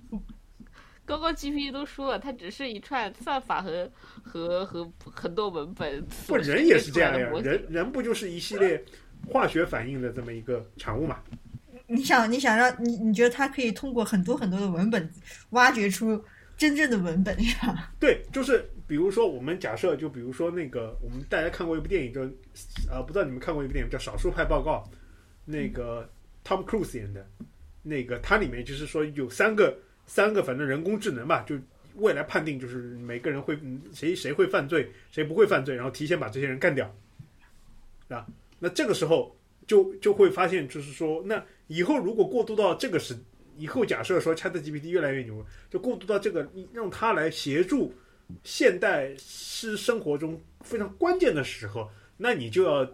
[1.06, 3.90] 刚刚 GPT 都说了，它只是一串算法和
[4.22, 6.02] 和和很多文本。
[6.26, 8.82] 不，人也是这样呀，人人不就是一系列
[9.26, 11.18] 化学反应的这么一个产物嘛？
[11.86, 15.10] 你想，你想让你，你觉得他可以通过很多很多的文本，
[15.50, 16.18] 挖掘出
[16.56, 17.92] 真正的文本，是吧？
[18.00, 22.22] 对，就是比如说，我们假设，就比如说那个，我们大家看过一部电影，就
[22.90, 24.82] 呃，不知道你们看过一部电影叫《少数派报告》，
[25.44, 26.10] 那个
[26.44, 27.26] Tom Cruise 演的，
[27.82, 29.76] 那个它里面就是说有三个
[30.06, 31.56] 三个，反正人工智能吧，就
[31.96, 33.58] 未来判定就是每个人会
[33.92, 36.94] 谁谁会犯罪，谁不会犯罪，然后提前把这些人干掉，
[38.08, 38.26] 啊，
[38.58, 39.34] 那这个时候
[39.66, 41.44] 就就会发现，就是说那。
[41.66, 43.16] 以后如果过渡到这个时，
[43.56, 47.90] 以后假设说 ChatGPT 越来越牛，就过渡到这个，让它来协助
[48.42, 52.86] 现代是生活中非常关键的时候，那你就要，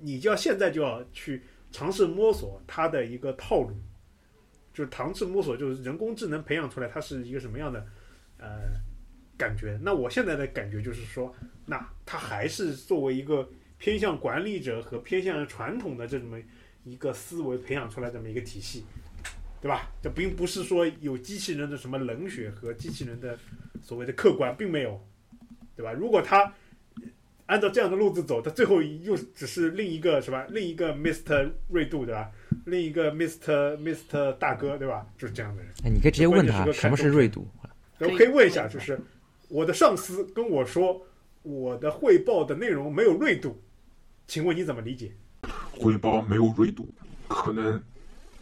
[0.00, 3.74] 你就要现在就要去尝试摸索它的一个套路，
[4.72, 7.84] 就是尝试摸索，就是人工智能培养出来它是一个什么样的
[8.38, 8.74] 呃
[9.36, 9.76] 感觉。
[9.82, 11.34] 那我现在的感觉就是说，
[11.66, 16.38] 那它还是作为一个偏向管理者和偏向传统的这么。
[16.84, 18.84] 一个思维培养出来这么一个体系，
[19.60, 19.88] 对吧？
[20.02, 23.38] 这并不是说有机器人的什么冷血和机器人的
[23.80, 25.00] 所谓的客观，并没有，
[25.76, 25.92] 对吧？
[25.92, 26.52] 如果它
[27.52, 30.42] 按照这样的路子走，他最后又只是另一个，什么？
[30.48, 31.50] 另一个 Mr.
[31.68, 32.30] 锐度，对吧？
[32.64, 33.76] 另一个 Mr.
[33.76, 34.32] Mr.
[34.38, 35.06] 大哥，对吧？
[35.18, 35.70] 就是这样的人。
[35.84, 37.46] 哎，你可以直接问他什么是锐度。
[37.98, 38.98] 我可以问一下，就是
[39.48, 40.98] 我的上司跟我说，
[41.42, 43.54] 我的汇报的内容没有锐度，
[44.26, 45.12] 请问你怎么理解？
[45.76, 46.88] 汇报没有锐度，
[47.28, 47.78] 可能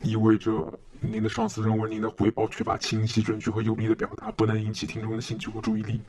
[0.03, 6.01] 意味着您的上司认为您的汇报缺乏清晰、准确和有力的表达，不能引起听众的兴趣和注意力。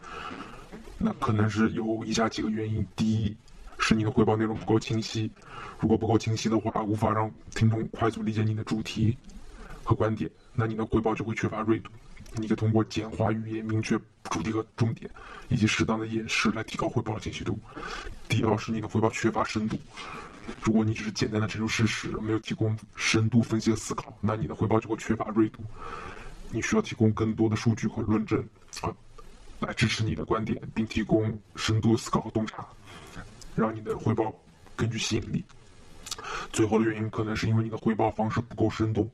[1.03, 3.35] 那可能是有以下几个原因：第一，
[3.79, 5.31] 是你的汇报内容不够清晰。
[5.79, 9.17] 如果不够清晰的话，无法让听众快速理解你的主题
[9.83, 11.89] 和观点，那你的汇报就会缺乏锐度。
[12.35, 15.09] 你可以通过简化语言、明确主题和重点，
[15.49, 17.59] 以及适当的演示来提高汇报的清晰度。
[18.29, 19.77] 第二是你的汇报缺乏深度。
[20.61, 25.63] 如果你只是简单的陈述事实，没有提供深度分析和思考，那你的汇报就会缺乏锐度。
[26.51, 28.39] 你需要提供更多的数据和论证
[28.81, 28.93] 啊，
[29.61, 32.67] 来支持你的观点，并提供深度思考和洞察，
[33.55, 34.33] 让你的汇报
[34.75, 35.43] 更具吸引力。
[36.51, 39.09] 最后的原因可能是因为你的汇报方式不够生动，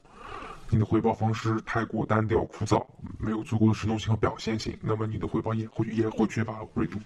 [0.70, 2.86] 你的汇报方式太过单调枯燥，
[3.20, 6.98] 没有足够的生动性和表现性，那么你的汇报也会也会缺乏锐度。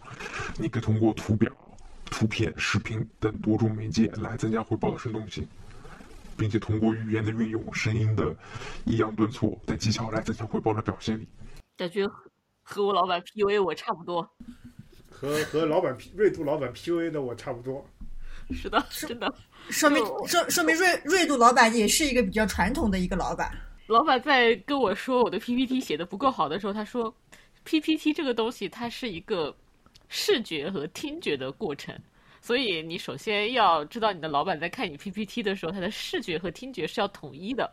[0.57, 1.51] 你可以通过图表。
[2.13, 5.47] 图片、视频等多种媒介来增加汇报的生动性，
[6.35, 8.35] 并且通过语言的运用、声音的
[8.83, 11.25] 抑扬顿挫等技巧来增强汇报的表现力。
[11.77, 12.05] 感觉
[12.61, 14.21] 和我老板 PUA 我差不多，
[15.09, 17.85] 和和老板锐度老板 PUA 的我差不多。
[18.51, 19.33] 是的，真的，
[19.69, 23.51] 说明说说明锐锐度老板也是一个比较传统的一个老板。
[23.87, 27.13] 老板在跟我说我的 PPT 写的不够好的时候，他说
[27.63, 29.55] PPT 这个东西它是一个。
[30.13, 31.97] 视觉和听觉的过程。
[32.41, 37.71] 所以你首先要知道，你的老板在看你 PPT 的时候，他的视觉和听觉是要统一的。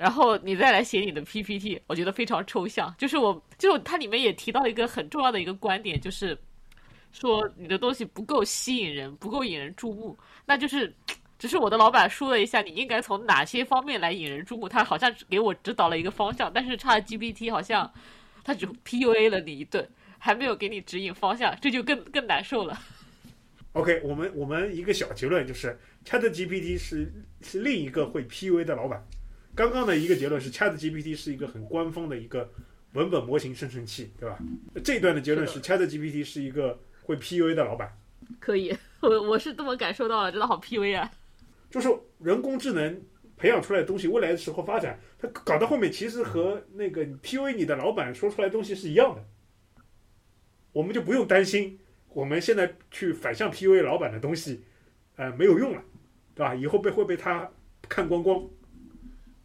[0.00, 2.94] 然后你再来写你的 PPT，我觉得非常抽象。
[2.96, 6.34] 就是我，就它里面也提到一个很重要的一个观点，就是
[7.12, 10.18] 说你的东西不够吸引人，不够引人注目。
[10.46, 10.90] 那就是，
[11.38, 16.50] 只是我的老板说了一下，你应该从哪些方面来引人注目，他好像给我指导了一个方向。
[16.50, 17.92] 但是 ChatGPT 好像
[18.42, 19.86] 他只 PUA 了你一顿，
[20.16, 22.80] 还没有给你指引方向，这就更更难受了。
[23.74, 29.04] OK，我们我们一个小结论就是 ChatGPT 是是另一个会 PUA 的老板。
[29.60, 32.50] 刚刚的一个结论是，ChatGPT 是一个很官方的一个
[32.94, 34.38] 文本模型生成器，对吧？
[34.82, 37.94] 这一段的结论是，ChatGPT 是一个会 PUA 的老板。
[38.38, 41.12] 可以， 我我是这么感受到了，真的好 PUA 啊！
[41.68, 43.02] 就是人工智能
[43.36, 49.22] 培养出来的东西，未来的时候发展，它搞到后面其实和那个 PUA 你的老板说出来的东西是一样的。
[50.72, 51.78] 我们就不用担心，
[52.14, 54.62] 我们现在去反向 PUA 老板的东西，
[55.16, 55.82] 呃，没有用了，
[56.34, 56.54] 对吧？
[56.54, 57.50] 以后被会被他
[57.90, 58.42] 看光光。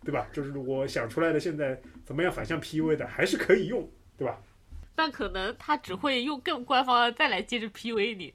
[0.06, 0.30] 对吧？
[0.32, 4.39] 就是我想出来的，现在怎么样反向 PUA 的，还是可以用，对吧？
[4.96, 8.34] 但可能他只会用更官方的再来接着 PUA 你，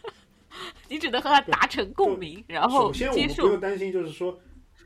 [0.90, 3.12] 你只能和他达成共鸣，然后接受。
[3.12, 4.38] 首先，我们不用担心，就是说，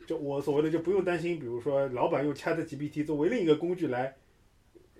[0.06, 4.14] 就我所谓的就不用担心，比如说老板用 ChatGPT 作为另一个工具来，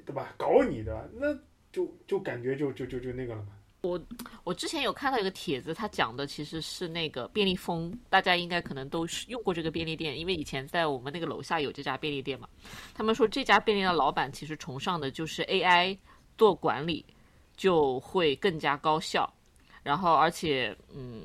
[0.04, 0.34] 对吧？
[0.38, 1.32] 搞你的，那
[1.70, 3.48] 就就感觉就就就就那个了嘛。
[3.84, 4.00] 我
[4.44, 12.48] 我之前有看到一个帖子，他讲的其实是那个便利蜂，大家应该可能都是用过这个便利店，因为以前在我们那个楼下有这家便利店嘛。
[12.94, 15.96] 他们说这家便利店的老板其实崇尚的就是 AI
[16.38, 17.04] 做管理
[17.56, 19.30] 就会更加高效，
[19.82, 21.22] 然后而且嗯，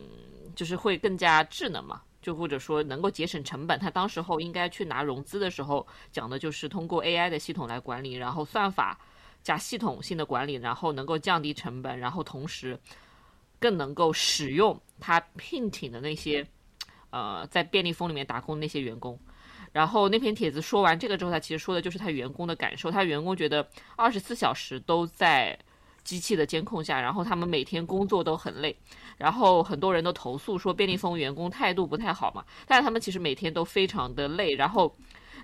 [0.53, 3.79] 就是会更加智能嘛，就或者说能够节省成本。
[3.79, 8.99] 他当时候应该去拿融资的时候讲的就是通过 AI 的系统来管理，然后算法。
[9.43, 12.79] 加系统性的管理，然后能够降低成本，然后同时
[13.59, 16.45] 更能够使用他聘请的那些
[17.09, 19.19] 呃在便利蜂里面打工的那些员工。
[19.71, 22.89] 然后那篇帖子说完这个之后，他其实说的就是他员工的感受。
[22.89, 25.57] 他员工觉得二十四小时都在
[26.03, 28.75] 机器的监控下，然后他们每天工作都很累。
[29.15, 34.55] 然后很多人都投诉说便利蜂员工态度不太好嘛，但是他们其实每天都非常的累。
[34.55, 34.95] 然后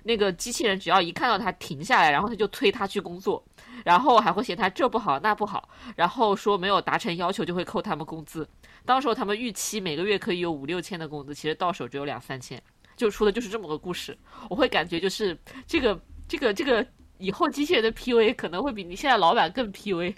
[0.06, 3.44] 那个机器人只要一看到他停下来，然后他就催他去工作。
[3.84, 8.48] 然后还会嫌他这不好那不好，然后说没有达成要求就会扣他们工资。
[8.84, 12.60] 当时候他们预期每个月可以有五六千的工资，其实到手只有两三千，
[12.96, 14.16] 就出的就是这么个故事。
[14.48, 16.84] 我会感觉就是这个这个这个
[17.18, 20.14] 以后机器人的 PUA 可能会比你现在老板更 PUA，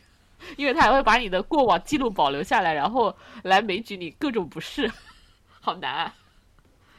[0.56, 4.90] 因为他还会把你的过往记录保留下来，然后来枚举你各种不是，
[5.60, 6.14] 好难啊！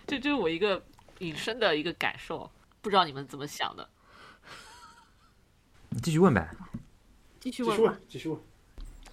[0.06, 0.84] 这就是我一个
[1.20, 2.50] 隐身的一个感受，
[2.82, 3.88] 不知道你们怎么想的。
[5.90, 6.50] 你继续问呗，
[7.40, 8.40] 继续问，继续问。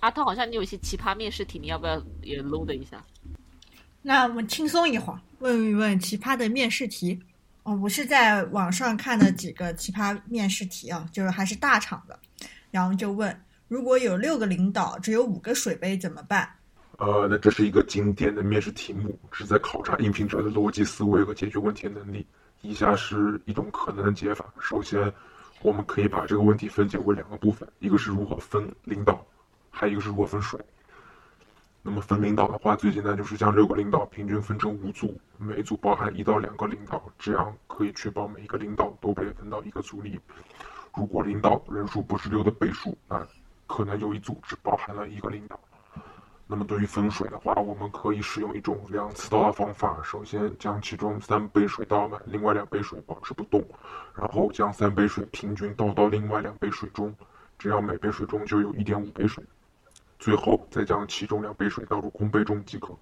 [0.00, 3.02] 阿涛，好像你有一些奇葩面试题，你要不要也 load 一下？
[4.02, 7.18] 那我们轻松一会儿，问一问奇葩的面试题。
[7.62, 12.16] 哦，我是在网上看的几个奇葩面试题啊，就是还是大厂的，
[12.70, 16.48] 然后就问：如果有六个领导，只有五个水杯怎么办？
[16.98, 22.24] 呃，那这是一个经典的面试题目，旨在考察应聘者的逻辑思维和解决问题的能力。
[22.62, 25.12] 以下是一种可能的解法：首先。
[25.62, 29.24] 我们可以把这个问题分解为两个部分，一个是如何分领导，
[29.70, 30.60] 还有一个是如何分水。
[31.82, 40.20] 那么分领导的话，最简单就是将六个领导平均分成五组，每组包含一到两个领导，这样可以确保每一个领导都被分到一个组里。
[40.94, 43.26] 如果领导人数不是六的倍数，那
[43.66, 45.58] 可能有一组只包含了一个领导。
[46.48, 50.00] 那么对于分水的话，我们可以使用一种两次倒的方法。
[50.04, 53.60] 首先将其中三杯水倒满，另外两杯水保持不动，
[54.14, 57.12] 然后将三杯水平均倒到另外两杯水中，
[57.58, 59.42] 这样每杯水中就有一点五杯水。
[60.20, 62.96] 最后再将其中两杯水倒入空杯中即可。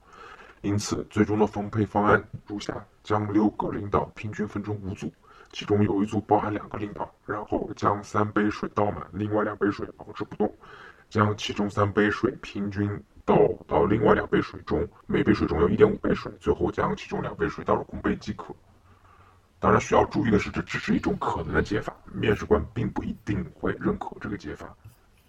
[0.63, 5.13] 因此，最终的分配方案如下：将六个领导平均分成五组，
[5.53, 10.51] 其中有一组包含两个领导，然后将三杯水倒满，另外两杯水保持不动，
[11.11, 12.91] 将其中三杯水平均。
[13.25, 18.55] 倒到另外两杯水中，每杯水中有一点五杯水，最后将其中两杯水倒入空杯即可。
[19.59, 24.77] 当然需要注意的是，这只是一种可能的解法，面试官并不一定会认可这个解法，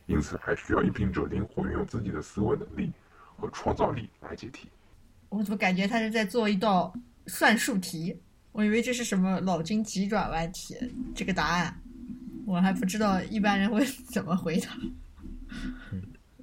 [0.08, 2.92] 因此还需要应聘者灵活运用自己的思维能力
[3.38, 4.68] 和创造力来解题。
[5.30, 6.94] 我怎么感觉他是在做一道
[7.28, 8.20] 算术题？
[8.52, 10.76] 我以为这是什么脑筋急转弯题，
[11.14, 11.82] 这个答案
[12.46, 14.70] 我还不知道一般人会 怎么回答。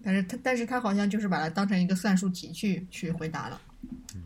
[0.05, 3.61] 但是他，但是他好像就是把它当成一个算术题去去回答了。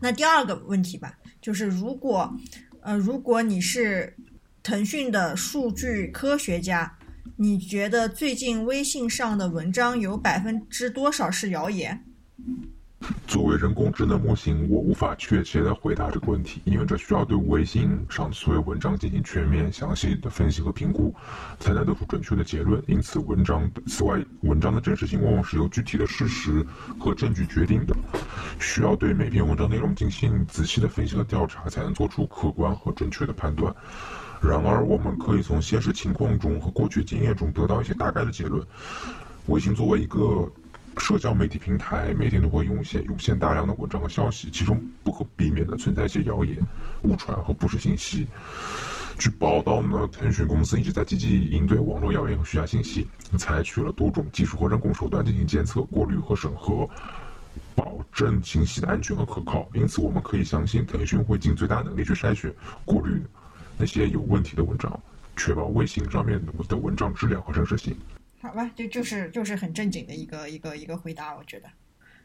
[0.01, 2.33] 那第二个问题吧，就是如果，
[2.81, 4.15] 呃，如果你是
[4.61, 6.97] 腾讯的数据科学家，
[7.35, 12.03] 你觉得最近微信上的文章有百分之多少是谣言？
[13.27, 21.13] 作为人工智能模型，我无法确切的回答这个问题，因为这需要对微信上所有文章进行全面、详细的分析和评估，
[21.59, 22.83] 才能得出准确的结论。
[22.87, 26.65] 因此，文章此外，文章的真实性往往是由具体的事实
[26.99, 27.95] 和证据决定的，
[28.59, 33.73] 需要对每篇文章内容进行仔细的分析和调查，才能做出客观和准确的判断。
[34.41, 38.65] 然而，我们可以从现实情况中和过去经验中得到一些大概的结论。
[39.47, 40.51] 微信作为一个
[40.99, 46.57] 社交媒体平台每天都会涌现涌现大量的文章和消息，其中不可避免的存在一些谣言、
[47.03, 48.27] 误传和不实信息。
[49.17, 53.07] 据报道呢，腾讯公司一直在积极应对网络谣言和虚假信息，
[53.37, 56.87] 采取了多种技术和人工手段进行监测、过滤和审核，
[57.73, 59.67] 保证信息的安全和可靠。
[59.73, 62.53] 因此，我们可以相信腾讯会尽最大能力去筛选、
[62.85, 63.23] 过滤
[63.77, 64.99] 那些有问题的文章，
[65.35, 67.95] 确保微信上面的文章质量和真实性。
[68.39, 71.69] 好吧，就就是就是很正经的一个一个一个回答，我觉得。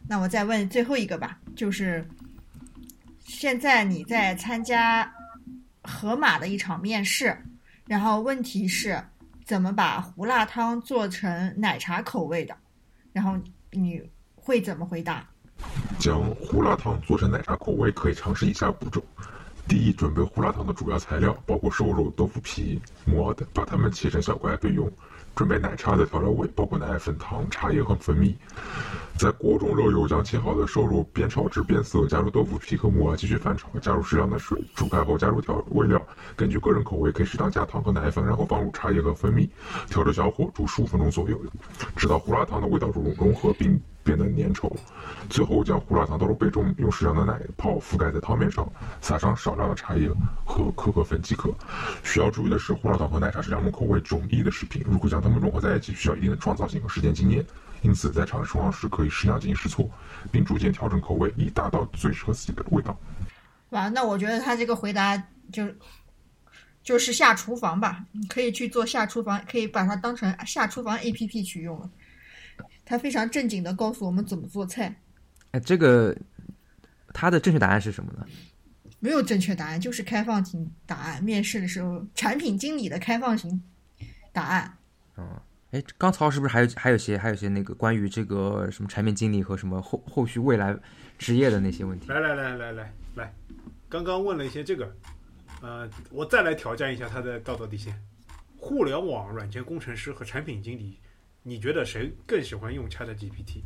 [0.07, 2.07] 那我再问最后一个吧，就是
[3.25, 5.11] 现在你在参加
[5.83, 7.37] 盒马的一场面试，
[7.87, 9.03] 然后问题是
[9.44, 12.57] 怎么把胡辣汤做成奶茶口味的，
[13.12, 13.38] 然后
[13.70, 14.03] 你
[14.35, 15.27] 会怎么回答？
[15.98, 19.03] 将胡辣汤做成奶茶口味，可以尝试以下步骤：
[19.68, 24.90] 第一，准备胡辣汤的主要材料，包括瘦肉、豆腐皮、木耳等，把它们切成小块备用。
[25.35, 28.37] 准备奶茶的调料味，包括奶粉、糖、茶叶和蜂蜜。
[29.18, 36.01] 在锅中热油，将切好的瘦肉煸炒至变色，加入豆腐皮和木耳，继续翻炒，加入适量的水，煮开后加入调味料，
[36.35, 39.49] 根据个人口味可以适当加糖和奶粉，然后放入茶叶和蜂蜜，
[39.88, 41.38] 调着小火煮十五分钟左右，
[41.97, 43.81] 直到胡辣汤的味道融融合并。
[44.05, 44.71] 变得粘稠，
[45.31, 50.09] 最后将胡辣汤倒入杯中，用适量的奶泡覆盖在汤面上，撒上少量的茶叶
[50.45, 51.51] 和可可粉即可。
[52.03, 57.45] 需要注意的是，胡辣汤和奶茶是两种口味迥异的食品，如果将它们融合在一起，需要一定的创造性和实践经验。
[57.83, 59.91] 因此，在尝试创时可以适量进行试错，
[60.31, 62.97] 并逐渐调整口味，以达到最适合自己的味道。
[63.71, 65.17] 哇，那我觉得他这个回答
[65.51, 65.67] 就
[66.83, 71.91] 就是下厨房吧，你可以去做下厨房，可以把它当成下厨房 APP 去用了。
[72.92, 74.94] 他非常正经的告诉我们怎么做菜。
[75.52, 76.14] 哎，这个
[77.14, 78.26] 他的正确答案是什么呢？
[79.00, 81.24] 没有正确答案，就是开放型答案。
[81.24, 83.62] 面试的时候，产品经理的开放型
[84.31, 84.76] 答案。
[85.16, 85.26] 嗯，
[85.70, 90.76] 哎，刚曹是不是还有还有些还有些那个关于这个什么产品经理和什么后后续未来
[91.16, 92.09] 职业的那些问题？
[92.09, 93.35] 来来来来来来，
[93.88, 94.94] 刚刚问了一些这个，
[95.62, 97.98] 呃，我再来挑战一下他的道德底线：
[98.59, 100.98] 互联网软件工程师和产品经理。
[101.44, 103.62] 你觉得谁更喜欢用 ChatGPT？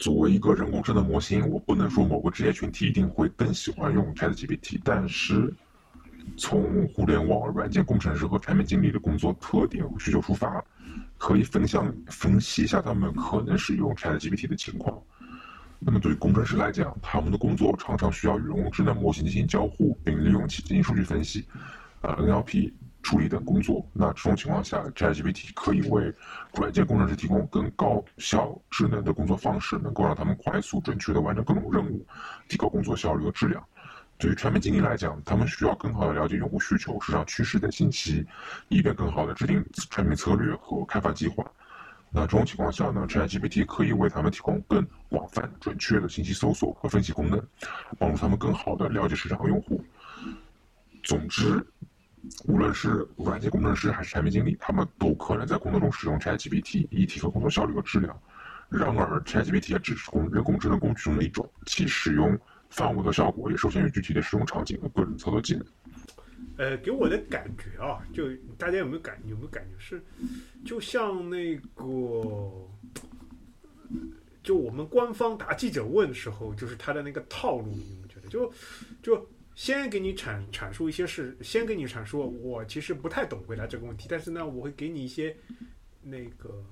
[0.00, 5.54] 作为一个人工智能模型，我不能说某个职业群体一定会更喜欢用 ChatGPT，但是
[6.36, 10.60] 从互联网软件工程师和产品经理的工作特点和需求出发，
[11.18, 15.00] 可以分享分析一下他们可能使用 ChatGPT 的情况。
[15.78, 21.44] 那么对于工程师来讲，他们的工作常常需要与人工智能模型进行交互，并利用其进行数据分析，
[22.00, 22.72] 呃，NLP。
[23.02, 26.12] 处理等工作，那这种情况下，ChatGPT 可以为
[26.54, 32.04] 软件工程师提供更高效、智能的工作方式，能够让他们快速、准确地完成各种任务，
[32.48, 33.64] 提高工作效率和质量。
[34.18, 38.26] 对于产品经理来讲，他们需要更好地了解用户需求、市场趋势等信息，
[38.68, 41.44] 以便更好地制定产品策略和开发计划。
[42.10, 47.40] 那这种情况下呢，ChatGPT 可以为他们提供更广泛、准确的信息搜索和分析功能，
[47.96, 49.84] 帮助他们更好地了解市场和用户。
[51.04, 51.64] 总之。
[52.46, 58.18] 无论是软件工程师还是产品经理，他们都可能在工作中使用 ChatGPT 以提高工作效率和质量。
[58.68, 65.64] 然而，ChatGPT 也只是工人工智能工具中的一种，其使用范围和效果也受限于具体的使用场景和个人操作技能。
[66.58, 68.24] 呃，给我的感觉啊，就
[68.58, 70.02] 大家有没有感有没有感觉是，
[70.66, 71.84] 就像那个，
[74.42, 78.52] 就我们官方答记者问的时候，就是他的那个套路，你们觉得就
[79.02, 79.26] 就。
[79.58, 85.36] 先给你阐阐述一些事，先给你阐述我其实不太懂回答这个问题，但是呢，我会给你一些
[86.00, 86.64] 那个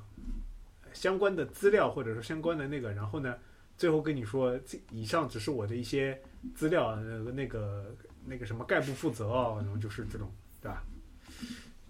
[0.93, 3.37] 相关的资料或者说相关的那个，然后呢，
[3.76, 6.22] 最后跟你说，这以上只是我的一些
[6.55, 10.32] 资料，那个那个那个什么概不负责啊，然后就是这种，
[10.62, 10.84] 对吧？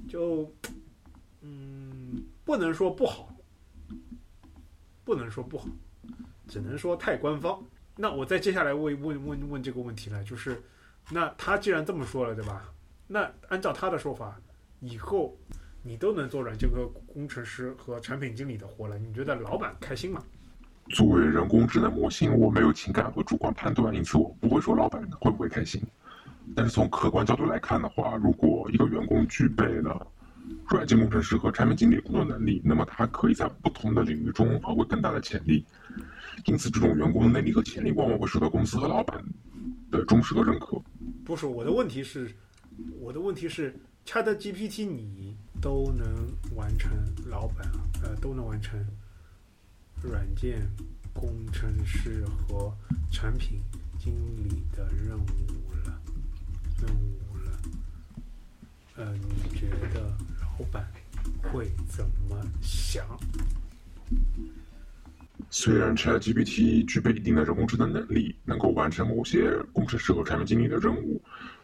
[0.09, 0.51] 就
[1.43, 3.37] 嗯，不能说不好，
[5.05, 5.69] 不能说不好，
[6.49, 7.63] 只能说太官方。
[7.97, 10.63] 那我再接下来问问问问这个问题呢，就是。
[11.11, 12.65] 那他既然这么说了，对吧？
[13.07, 14.37] 那按照他的说法，
[14.81, 15.37] 以后
[15.83, 20.23] 你都能做软件和工程师和产品经理的活了，你觉得老板开心吗？
[20.91, 25.81] 作为人工智能模型，我没有情感和主观判断，因此我不会说老板会不会开心。
[26.55, 30.07] 但是从客观角度来看的话，如果一个员工具备了
[30.69, 35.65] 软件工程师和产品经理工作能力，那么他可以在不同的领域中发挥更大的潜力。
[36.45, 39.21] 因此，这种员工的能力和潜力往往会受到公司和老板
[39.91, 40.81] 的忠实的认可。
[41.25, 42.35] 不是我的问题是，
[43.01, 43.75] 我的问题是
[44.05, 46.93] ，Chat GPT 你都能完成
[47.27, 47.71] 老板
[48.03, 48.79] 呃都能完成
[50.03, 50.69] 软件
[51.13, 52.73] 工程师和
[53.11, 53.61] 产品
[53.99, 54.15] 经
[54.45, 56.01] 理的任务了，
[56.81, 57.59] 任务了。
[58.97, 60.87] 呃，你觉得老板
[61.43, 63.05] 会怎么想？
[65.51, 71.23] 虽然 ChatGPT 具备一定的人工智能能力，能够完成某些工程师和产品经理的任务，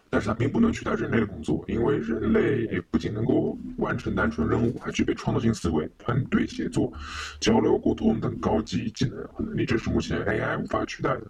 [0.08, 6.92] 但是它并不能取代人类的工作，因为人类不仅能够完成单纯任务，还具备创造性思维、团队协作、
[7.40, 11.22] 交流沟通等高级技能和能力，这是目前 AI 无法取代的。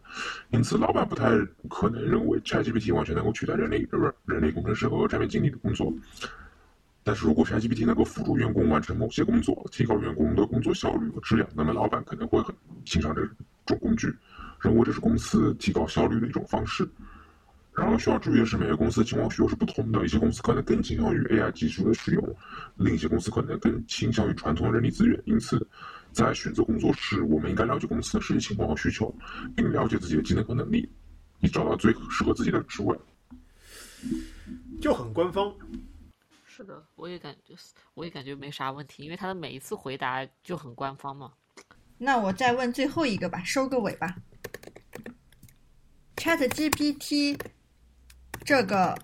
[0.50, 1.30] 因此，老板不太
[1.70, 5.92] 可能认为 ChatGPT 完全能够取代人类人人类工程师和产品经理的工作。
[7.04, 13.22] 但是如果 ChatGPT 能够辅助员工完成某些工作，提高员工的工作效率和质量，那么老板可能会很欣赏这
[13.66, 14.14] 种工具，
[14.60, 16.88] 认为这是公司提高效率的一种方式。
[17.74, 22.36] 然而需要注意的是，每个公司的情况需求是不同的，一些公司可能更倾向于 AI 技术的使用，
[22.76, 25.18] 另一些公司可能更倾向于传统人力资源。
[25.24, 25.66] 因此，
[26.12, 29.12] 在选择工作时，我们应该了解公司的实际情况和需求，
[29.56, 30.86] 并了解自己的技能和能力，
[31.40, 32.94] 以找到最适合自己的职位。
[34.80, 35.50] 就很官方。
[36.62, 37.54] 是的，我也感觉，
[37.94, 41.32] 我也感觉没啥问题，因为他的每一次回答就很官方嘛。
[41.98, 44.14] 那我再问最后一个吧，收个尾吧。
[46.14, 47.36] Chat GPT
[48.44, 48.96] 这个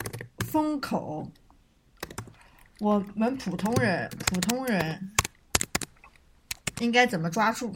[0.47, 1.29] 风口，
[2.79, 5.11] 我们普通人普通人
[6.79, 7.75] 应该怎么抓住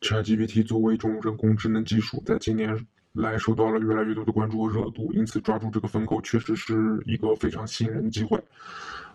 [0.00, 8.40] ？Chat GPT 作为一种人工智能技术，在今年来受到了越来越多的关注和热度，因此抓住这个风口确实是一个非常吸引人的机会。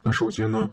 [0.05, 0.69] 那首先呢，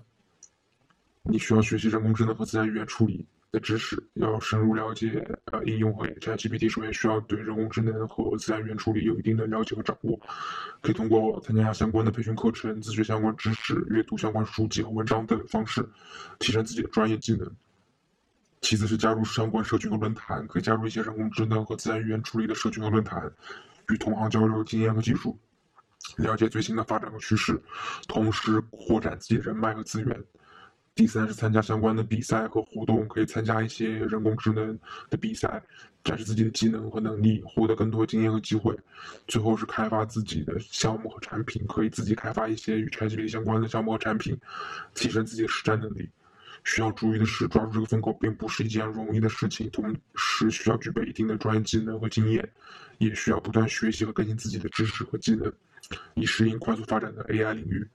[1.22, 6.68] 你需要学习人工智能和自然语言处理的知识，要深入了解呃应用和 ChatGPT。
[6.68, 10.18] 首先需要对人工智能和自然语言处理有一定的了解和掌握，
[10.82, 15.88] 可以通过参加相关的培训课程、自学相关知识、阅读相关书籍和文章等方式，
[16.40, 17.48] 提升自己的专业技能。
[18.62, 23.32] 其次是加入相关社群和论坛，可以加入一些人工智能和自然语言处理的社群和论坛，
[23.90, 25.38] 与同行交流经验和技术。
[26.16, 27.60] 了解最新的发展和趋势，
[28.08, 30.24] 同时扩展自己人脉和资源。
[30.92, 34.78] 第三是参加相关的比赛和活动，可以参加一些人工智能
[35.08, 35.62] 的比赛，
[36.04, 38.76] 展示自己的技能和能力，获得更多经验和机会。
[39.26, 44.38] 最后是开发自己的项目和产品，可以自己开发一些与 ChatGPT 相关的项目和产品，
[44.94, 46.10] 提升自己的实战能力。
[46.64, 52.46] 需要注意的是，抓住这个风口并不是一件容易的事情，同时需要具备一定的专业技能和经验，
[52.98, 55.50] 也需要不断学习和更新自己的知识和技能。
[56.14, 57.86] 以适应快速发展的 AI 领域。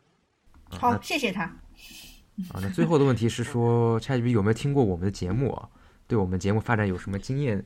[0.69, 1.43] 好，谢谢他。
[1.43, 5.69] 啊，那最后的问题是说， ChatGPT 有没有听过我们的节目啊？
[6.07, 7.63] 对我们节目发展有什么经验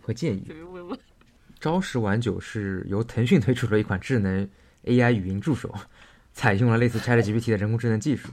[0.00, 0.46] 和建议？
[1.60, 4.48] 朝十晚九是由腾讯推出的一款智能
[4.84, 5.74] AI 语音助手，
[6.32, 8.28] 采用了类似 ChatGPT 的人工智能技术，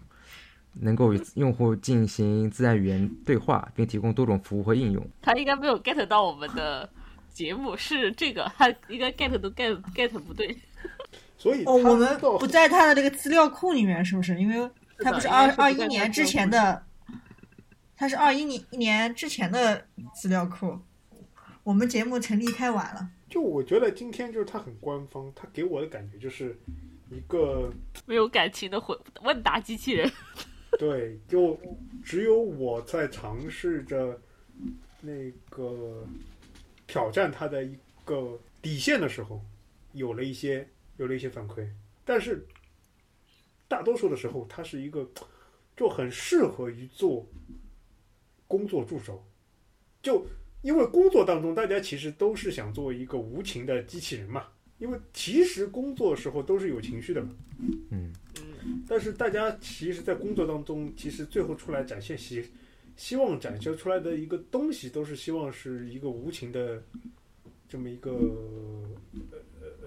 [0.73, 5.09] 能够与用户进行自然语言对话，并提供多种服务和应用。
[5.21, 6.87] 他应该没有 get 到我们的
[7.33, 10.55] 节目是这个，他应该 get 都 get get 不对。
[11.37, 14.39] 所以哦，我们不在他的这个资料库里面，是不是？
[14.39, 14.69] 因为
[14.99, 16.83] 他不是二二一年之前的，
[17.95, 20.79] 他是二一年一年之前的资料库。
[21.63, 23.09] 我们节目成立太晚了。
[23.29, 26.59] 就我觉得今天就是他很官方，他给我的感觉就是
[27.09, 27.71] 一个
[28.05, 30.11] 没有感情的问问答机器人。
[30.79, 31.59] 对，就
[32.03, 34.19] 只有我在尝试着
[35.01, 36.05] 那个
[36.87, 39.41] 挑战他的一个底线的时候，
[39.93, 40.67] 有了一些。
[40.97, 41.67] 有了一些反馈，
[42.05, 42.45] 但是
[43.67, 45.09] 大多数的时候，它是一个
[45.75, 47.27] 就很适合于做
[48.45, 49.25] 工作助手。
[50.03, 50.27] 就
[50.61, 54.49] 因为工作当中，大家其实都是想做一个无情的机器人嘛。
[54.77, 57.33] 因为其实工作时候都是有情绪的嘛。
[57.89, 58.83] 嗯嗯。
[58.87, 62.45] 但是大家其实，在工作当中，其实最后出来展现希
[62.95, 66.83] 希望展现出来的一个东西，都是希望是一个无情的
[67.67, 68.11] 这么一个。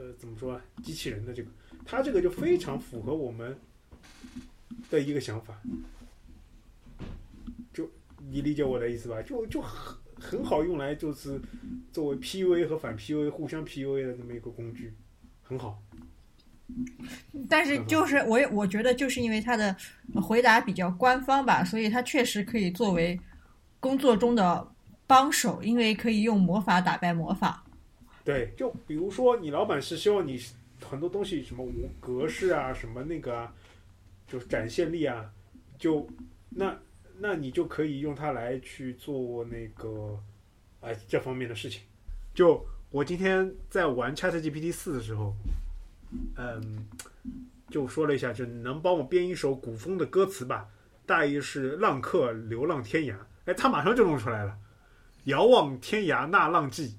[0.04, 0.60] 呃，怎么说啊？
[0.82, 1.48] 机器人的这个，
[1.86, 3.56] 它这个就非常符合我们
[4.90, 5.58] 的一个想法。
[7.72, 9.22] 就你理解我的意思吧？
[9.22, 11.40] 就就很很好用来就是
[11.90, 14.92] 作为 PUA 和反 PUA 互相 PUA 的这么一个工具，
[15.42, 15.82] 很好。
[17.48, 19.74] 但是就是我我觉得就是因为他的
[20.16, 23.18] 回答比较官方吧，所以他确实可以作为
[23.80, 24.70] 工作中的
[25.06, 27.63] 帮手，因为可以用魔法打败魔法。
[28.24, 30.40] 对，就比如说你老板是希望你
[30.80, 33.54] 很多东西什么无格式啊，什么那个啊，
[34.26, 35.30] 就是展现力啊，
[35.78, 36.08] 就
[36.48, 36.76] 那
[37.18, 40.18] 那你就可以用它来去做那个
[40.80, 41.82] 哎这方面的事情。
[42.34, 45.34] 就我今天在玩 ChatGPT 四的时候，
[46.36, 46.88] 嗯，
[47.68, 50.66] 就说了一下，就能帮我编一首古风的歌词吧，
[51.04, 54.56] 大意是浪客流浪天涯，哎，他马上就弄出来了。
[55.24, 56.94] 遥望天涯那浪迹，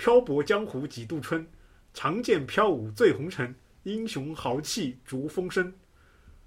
[0.00, 1.46] 漂泊江湖几度春。
[1.92, 5.70] 长剑飘舞醉红尘，英雄豪气逐风声。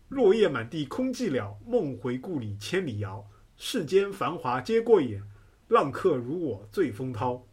[0.09, 3.23] 落叶满地空寂寥，梦回故里千里遥。
[3.55, 5.21] 世间繁华皆过眼，
[5.67, 7.45] 浪客如我醉风涛。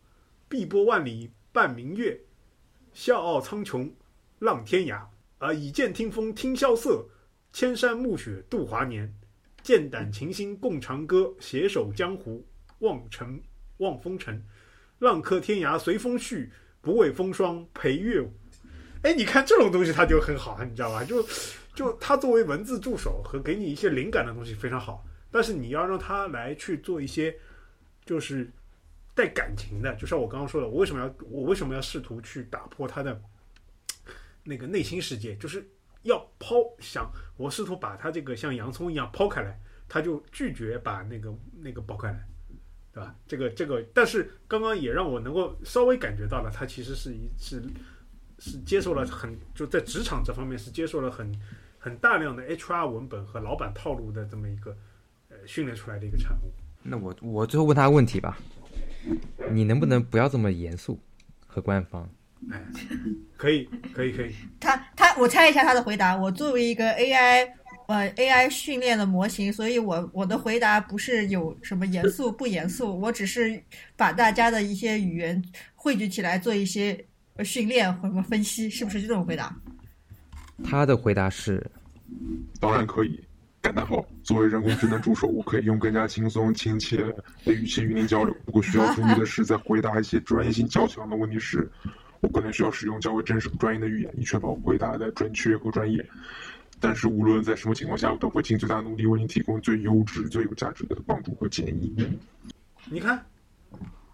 [0.48, 2.18] 碧波万里伴明月，
[2.94, 3.92] 笑傲苍穹
[4.38, 5.04] 浪天涯。
[5.36, 7.06] 啊，倚剑听风听萧瑟，
[7.52, 9.14] 千山暮雪度华年。
[9.62, 12.42] 剑胆琴心共长歌，携手江湖
[12.78, 13.38] 望尘
[13.76, 14.42] 望风尘。
[15.00, 16.52] 浪客天涯随风去。
[16.82, 18.32] 不畏风霜陪月舞，
[19.02, 21.04] 哎，你看这种东西它就很好，你知道吧？
[21.04, 21.22] 就
[21.74, 27.36] 就它作为文字助手和给你一些灵感的东西非常好，但是你要让它来去做一些
[28.06, 28.50] 就是
[29.14, 33.20] 带感情的，就像我刚刚说的，我为什么要我为什么要试图去打破它的
[34.42, 35.36] 那个内心世界？
[35.36, 35.62] 就是
[36.04, 41.30] 要抛想我试图把它这个像洋葱一样抛开来，他就拒绝把那个
[41.60, 42.26] 那个剥开来。
[43.26, 47.62] 这个这个，但是刚刚也让我能够稍微感觉到了，他其实是一是
[48.38, 51.32] 是接受了很就在职场这方面是接受了很
[51.78, 54.76] 很大量的 HR 文本和老板套路的这么一个
[55.28, 56.52] 呃训练出来的一个产物。
[56.82, 58.38] 那我我最后问他个问题吧，
[59.50, 60.98] 你能不能不要这么严肃
[61.46, 62.08] 和官方？
[62.50, 62.64] 哎，
[63.36, 64.34] 可以可以可以。
[64.58, 67.52] 他他我猜一下他的回答，我作为一个 AI。
[67.90, 73.60] 呃，AI 训练的模型，所以我我的回答不是有什么严肃不严肃，我只是
[73.96, 75.42] 把大家的一些语言
[75.74, 77.04] 汇聚起来做一些
[77.44, 79.52] 训练或什么分析，是不是这种回答？
[80.62, 81.68] 他的回答是，
[82.60, 83.20] 当然可以。
[83.62, 86.96] 感叹号，作为人工智能助手，我可以用更加轻松亲切
[87.44, 88.34] 的语气与您交流。
[88.46, 91.70] 不过需要注意的是，在回答一些专业性较强的问题时，
[92.20, 96.02] 我可能需要使用较为真实专业的语言，以确保回答的准确和专业。
[96.82, 101.94] 但是无论在什么情况下，我都会尽最大努力为您提供最优质、最有价值的帮助和建议。
[102.86, 103.22] 你看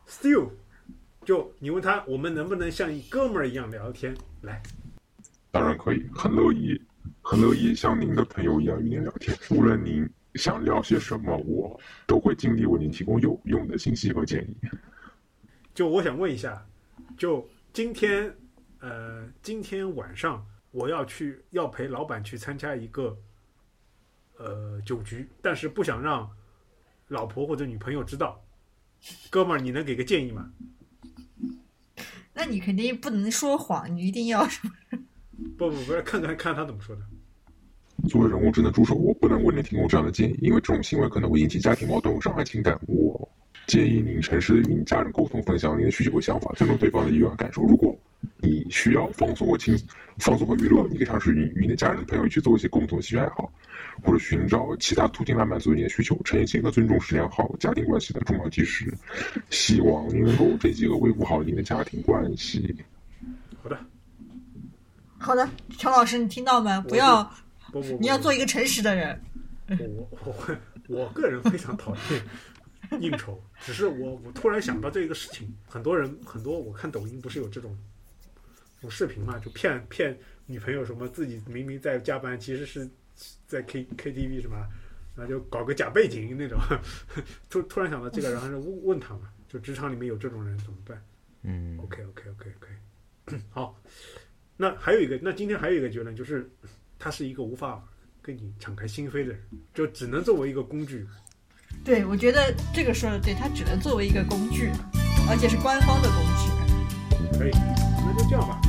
[0.08, 0.50] ，Still，
[1.24, 4.12] 就你问他，我们能不能像一哥们儿一样聊天？
[4.42, 4.60] 来，
[5.52, 6.78] 当然可以，很乐意，
[7.22, 9.38] 很乐意像您的朋友一样与您聊天。
[9.50, 10.04] 无论您
[10.34, 14.56] 想聊些什么，我都会尽力为您提供有用的信息和建议。
[15.72, 16.60] 就我想问一下，
[17.16, 18.34] 就今天，
[18.80, 20.44] 呃，今天晚上。
[20.76, 23.16] 我要去，要陪老板去参加一个，
[24.36, 26.30] 呃，酒局，但是不想让
[27.08, 28.38] 老婆或者女朋友知道。
[29.30, 30.52] 哥们儿，你能给个建议吗？
[32.34, 34.98] 那你肯定不能说谎，你一定要什么？
[35.56, 37.02] 不不不，看看看他怎么说的。
[38.10, 42.78] 作为人工智能助手，我不能为您提供这样的建议，因为这种行为可能会引起家庭矛盾，伤害情感。
[42.86, 43.26] 我
[43.66, 47.62] 建议您诚实的与您家人沟通，分享您的需求和想法，尊重对方的意愿和感受。
[47.62, 47.98] 如果
[48.46, 49.76] 你需要放松或轻
[50.18, 53.52] 放松和娱乐，你可以尝试与与你的家人、朋友一起做一些共同的兴趣爱好，
[54.02, 56.16] 或者寻找其他途径来满足你的需求。
[56.24, 58.92] 诚信和尊重是良好家庭关系的重要基石。
[59.50, 62.74] 希望你能够这几个维护好你的家庭关系。
[63.62, 63.78] 好的，
[65.18, 66.80] 好的，乔老师，你听到没？
[66.82, 67.28] 不要，
[68.00, 69.20] 你要做一个诚实的人。
[69.68, 70.56] 我我
[70.88, 73.00] 我个人非常讨厌。
[73.00, 77.95] 应酬，只是我我突然想到这个事情，很多人很多，我看抖音不是有这种，这
[78.86, 80.16] 种视频嘛，就骗骗
[80.46, 82.88] 女朋友什么自己明明在加班，其实是
[83.46, 84.56] 在 K K T V 什么，
[85.16, 86.58] 那就搞个假背景那种。
[87.50, 91.02] 突突然想到这个，然后就问问他嘛，就职场里面有这种人怎么办？
[91.42, 93.80] 嗯，OK OK OK OK， 好，
[94.56, 96.48] 那还有一个，那今天还有一个结论就是，
[96.98, 97.84] 他是一个无法
[98.22, 99.40] 跟你敞开心扉的人，
[99.74, 101.06] 就只能作为一个工具。
[101.84, 104.70] 对，我觉得这个说的对，他只能作为一个工具，
[105.28, 107.38] 而且是官方的工具。
[107.38, 108.60] 可以，那就这样吧。